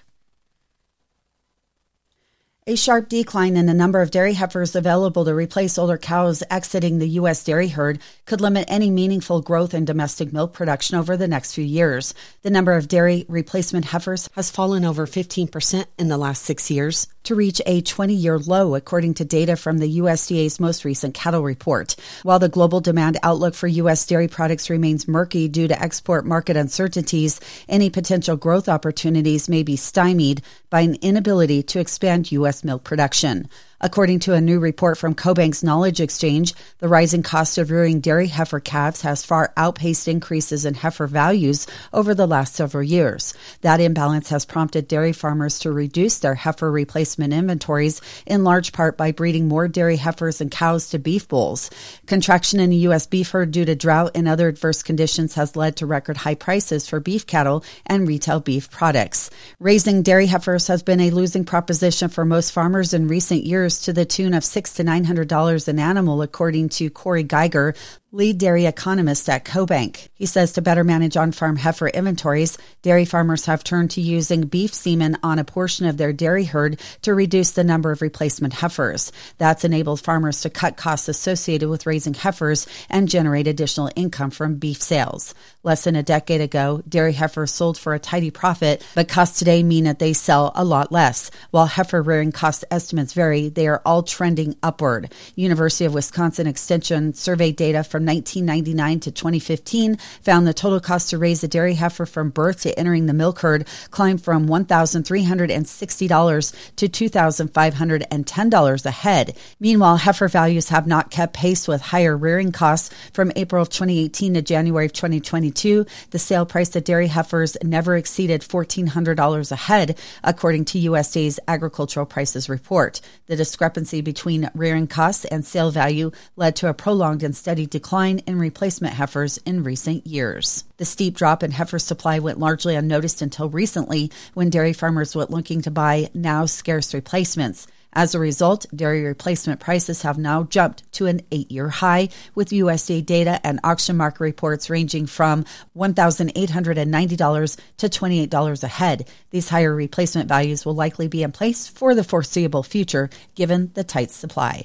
A 2.68 2.76
sharp 2.76 3.08
decline 3.08 3.56
in 3.56 3.64
the 3.64 3.72
number 3.72 4.02
of 4.02 4.10
dairy 4.10 4.34
heifers 4.34 4.76
available 4.76 5.24
to 5.24 5.34
replace 5.34 5.78
older 5.78 5.96
cows 5.96 6.42
exiting 6.50 6.98
the 6.98 7.08
U.S. 7.20 7.42
dairy 7.42 7.68
herd 7.68 7.98
could 8.26 8.42
limit 8.42 8.66
any 8.68 8.90
meaningful 8.90 9.40
growth 9.40 9.72
in 9.72 9.86
domestic 9.86 10.34
milk 10.34 10.52
production 10.52 10.98
over 10.98 11.16
the 11.16 11.28
next 11.28 11.54
few 11.54 11.64
years. 11.64 12.12
The 12.42 12.50
number 12.50 12.74
of 12.74 12.86
dairy 12.86 13.24
replacement 13.26 13.86
heifers 13.86 14.28
has 14.34 14.50
fallen 14.50 14.84
over 14.84 15.06
15% 15.06 15.86
in 15.98 16.08
the 16.08 16.18
last 16.18 16.42
six 16.42 16.70
years 16.70 17.06
to 17.22 17.34
reach 17.34 17.62
a 17.64 17.80
20 17.80 18.14
year 18.14 18.38
low, 18.38 18.74
according 18.74 19.14
to 19.14 19.24
data 19.24 19.56
from 19.56 19.78
the 19.78 20.00
USDA's 20.00 20.60
most 20.60 20.84
recent 20.84 21.14
cattle 21.14 21.42
report. 21.42 21.96
While 22.22 22.38
the 22.38 22.50
global 22.50 22.80
demand 22.80 23.16
outlook 23.22 23.54
for 23.54 23.66
U.S. 23.66 24.06
dairy 24.06 24.28
products 24.28 24.68
remains 24.68 25.08
murky 25.08 25.48
due 25.48 25.68
to 25.68 25.82
export 25.82 26.26
market 26.26 26.56
uncertainties, 26.56 27.40
any 27.66 27.88
potential 27.88 28.36
growth 28.36 28.68
opportunities 28.68 29.48
may 29.48 29.62
be 29.62 29.76
stymied 29.76 30.42
by 30.70 30.80
an 30.80 30.96
inability 31.00 31.62
to 31.64 31.80
expand 31.80 32.30
U.S. 32.32 32.57
milk 32.64 32.84
production. 32.84 33.48
According 33.80 34.18
to 34.20 34.34
a 34.34 34.40
new 34.40 34.58
report 34.58 34.98
from 34.98 35.14
CoBank's 35.14 35.62
Knowledge 35.62 36.00
Exchange, 36.00 36.52
the 36.78 36.88
rising 36.88 37.22
cost 37.22 37.58
of 37.58 37.70
rearing 37.70 38.00
dairy 38.00 38.26
heifer 38.26 38.58
calves 38.58 39.02
has 39.02 39.24
far 39.24 39.52
outpaced 39.56 40.08
increases 40.08 40.64
in 40.64 40.74
heifer 40.74 41.06
values 41.06 41.68
over 41.92 42.12
the 42.12 42.26
last 42.26 42.56
several 42.56 42.82
years. 42.82 43.34
That 43.60 43.80
imbalance 43.80 44.30
has 44.30 44.44
prompted 44.44 44.88
dairy 44.88 45.12
farmers 45.12 45.60
to 45.60 45.70
reduce 45.70 46.18
their 46.18 46.34
heifer 46.34 46.72
replacement 46.72 47.32
inventories 47.32 48.00
in 48.26 48.42
large 48.42 48.72
part 48.72 48.96
by 48.96 49.12
breeding 49.12 49.46
more 49.46 49.68
dairy 49.68 49.96
heifers 49.96 50.40
and 50.40 50.50
cows 50.50 50.90
to 50.90 50.98
beef 50.98 51.28
bulls. 51.28 51.70
Contraction 52.06 52.58
in 52.58 52.70
the 52.70 52.76
U.S. 52.88 53.06
beef 53.06 53.30
herd 53.30 53.52
due 53.52 53.64
to 53.64 53.76
drought 53.76 54.10
and 54.16 54.26
other 54.26 54.48
adverse 54.48 54.82
conditions 54.82 55.34
has 55.34 55.54
led 55.54 55.76
to 55.76 55.86
record 55.86 56.16
high 56.16 56.34
prices 56.34 56.88
for 56.88 56.98
beef 56.98 57.28
cattle 57.28 57.62
and 57.86 58.08
retail 58.08 58.40
beef 58.40 58.72
products. 58.72 59.30
Raising 59.60 60.02
dairy 60.02 60.26
heifers 60.26 60.66
has 60.66 60.82
been 60.82 60.98
a 60.98 61.10
losing 61.10 61.44
proposition 61.44 62.08
for 62.08 62.24
most 62.24 62.50
farmers 62.50 62.92
in 62.92 63.06
recent 63.06 63.44
years 63.44 63.67
to 63.76 63.92
the 63.92 64.04
tune 64.04 64.34
of 64.34 64.44
six 64.44 64.72
to 64.74 64.84
nine 64.84 65.04
hundred 65.04 65.28
dollars 65.28 65.68
an 65.68 65.78
animal, 65.78 66.22
according 66.22 66.70
to 66.70 66.88
Corey 66.90 67.22
Geiger, 67.22 67.74
lead 68.10 68.38
dairy 68.38 68.64
economist 68.64 69.28
at 69.28 69.44
CoBank. 69.44 70.08
He 70.14 70.24
says 70.24 70.54
to 70.54 70.62
better 70.62 70.82
manage 70.82 71.14
on 71.14 71.30
farm 71.30 71.56
heifer 71.56 71.88
inventories, 71.88 72.56
dairy 72.80 73.04
farmers 73.04 73.44
have 73.44 73.62
turned 73.62 73.90
to 73.92 74.00
using 74.00 74.46
beef 74.46 74.72
semen 74.72 75.18
on 75.22 75.38
a 75.38 75.44
portion 75.44 75.84
of 75.84 75.98
their 75.98 76.14
dairy 76.14 76.44
herd 76.44 76.80
to 77.02 77.12
reduce 77.12 77.50
the 77.50 77.64
number 77.64 77.92
of 77.92 78.00
replacement 78.00 78.54
heifers. 78.54 79.12
That's 79.36 79.62
enabled 79.62 80.00
farmers 80.00 80.40
to 80.40 80.48
cut 80.48 80.78
costs 80.78 81.08
associated 81.08 81.68
with 81.68 81.84
raising 81.84 82.14
heifers 82.14 82.66
and 82.88 83.10
generate 83.10 83.46
additional 83.46 83.90
income 83.94 84.30
from 84.30 84.56
beef 84.56 84.80
sales. 84.80 85.34
Less 85.62 85.84
than 85.84 85.94
a 85.94 86.02
decade 86.02 86.40
ago, 86.40 86.82
dairy 86.88 87.12
heifers 87.12 87.52
sold 87.52 87.76
for 87.76 87.92
a 87.92 87.98
tidy 87.98 88.30
profit, 88.30 88.86
but 88.94 89.08
costs 89.08 89.38
today 89.38 89.62
mean 89.62 89.84
that 89.84 89.98
they 89.98 90.14
sell 90.14 90.52
a 90.54 90.64
lot 90.64 90.90
less. 90.90 91.30
While 91.50 91.66
heifer 91.66 92.00
rearing 92.00 92.32
cost 92.32 92.64
estimates 92.70 93.12
vary, 93.12 93.50
they 93.50 93.68
are 93.68 93.82
all 93.84 94.02
trending 94.02 94.56
upward. 94.62 95.12
University 95.34 95.84
of 95.84 95.92
Wisconsin 95.92 96.46
Extension 96.46 97.12
survey 97.12 97.52
data 97.52 97.84
from 97.84 97.97
from 97.98 98.06
1999 98.06 99.00
to 99.00 99.10
2015 99.10 99.96
found 100.22 100.46
the 100.46 100.54
total 100.54 100.78
cost 100.78 101.10
to 101.10 101.18
raise 101.18 101.42
a 101.42 101.48
dairy 101.48 101.74
heifer 101.74 102.06
from 102.06 102.30
birth 102.30 102.60
to 102.60 102.78
entering 102.78 103.06
the 103.06 103.12
milk 103.12 103.40
herd 103.40 103.66
climbed 103.90 104.22
from 104.22 104.46
$1,360 104.46 106.74
to 106.76 106.88
$2,510 106.88 108.86
a 108.86 108.90
head. 108.92 109.36
Meanwhile, 109.58 109.96
heifer 109.96 110.28
values 110.28 110.68
have 110.68 110.86
not 110.86 111.10
kept 111.10 111.32
pace 111.32 111.66
with 111.66 111.80
higher 111.80 112.16
rearing 112.16 112.52
costs 112.52 112.94
from 113.12 113.32
April 113.34 113.62
of 113.62 113.68
2018 113.68 114.34
to 114.34 114.42
January 114.42 114.86
of 114.86 114.92
2022. 114.92 115.84
The 116.10 116.20
sale 116.20 116.46
price 116.46 116.76
of 116.76 116.84
dairy 116.84 117.08
heifers 117.08 117.56
never 117.64 117.96
exceeded 117.96 118.42
$1,400 118.42 119.50
a 119.50 119.56
head, 119.56 119.98
according 120.22 120.66
to 120.66 120.78
USDA's 120.78 121.40
agricultural 121.48 122.06
prices 122.06 122.48
report. 122.48 123.00
The 123.26 123.34
discrepancy 123.34 124.02
between 124.02 124.48
rearing 124.54 124.86
costs 124.86 125.24
and 125.24 125.44
sale 125.44 125.72
value 125.72 126.12
led 126.36 126.54
to 126.56 126.68
a 126.68 126.74
prolonged 126.74 127.24
and 127.24 127.34
steady 127.34 127.66
decline 127.66 127.87
decline 127.88 128.18
in 128.26 128.38
replacement 128.38 128.92
heifers 128.92 129.38
in 129.46 129.64
recent 129.64 130.06
years. 130.06 130.64
The 130.76 130.84
steep 130.84 131.16
drop 131.16 131.42
in 131.42 131.52
heifer 131.52 131.78
supply 131.78 132.18
went 132.18 132.38
largely 132.38 132.74
unnoticed 132.74 133.22
until 133.22 133.48
recently 133.48 134.12
when 134.34 134.50
dairy 134.50 134.74
farmers 134.74 135.16
were 135.16 135.24
looking 135.24 135.62
to 135.62 135.70
buy 135.70 136.10
now 136.12 136.44
scarce 136.44 136.92
replacements. 136.92 137.66
As 137.94 138.14
a 138.14 138.18
result, 138.18 138.66
dairy 138.76 139.04
replacement 139.04 139.60
prices 139.60 140.02
have 140.02 140.18
now 140.18 140.42
jumped 140.42 140.82
to 140.92 141.06
an 141.06 141.22
eight 141.32 141.50
year 141.50 141.70
high, 141.70 142.10
with 142.34 142.50
USDA 142.50 143.06
data 143.06 143.40
and 143.42 143.58
auction 143.64 143.96
market 143.96 144.20
reports 144.20 144.68
ranging 144.68 145.06
from 145.06 145.46
$1,890 145.74 147.58
to 147.78 147.88
$28 147.88 148.62
a 148.62 148.68
head. 148.68 149.08
These 149.30 149.48
higher 149.48 149.74
replacement 149.74 150.28
values 150.28 150.66
will 150.66 150.74
likely 150.74 151.08
be 151.08 151.22
in 151.22 151.32
place 151.32 151.66
for 151.66 151.94
the 151.94 152.04
foreseeable 152.04 152.64
future, 152.64 153.08
given 153.34 153.70
the 153.72 153.82
tight 153.82 154.10
supply. 154.10 154.64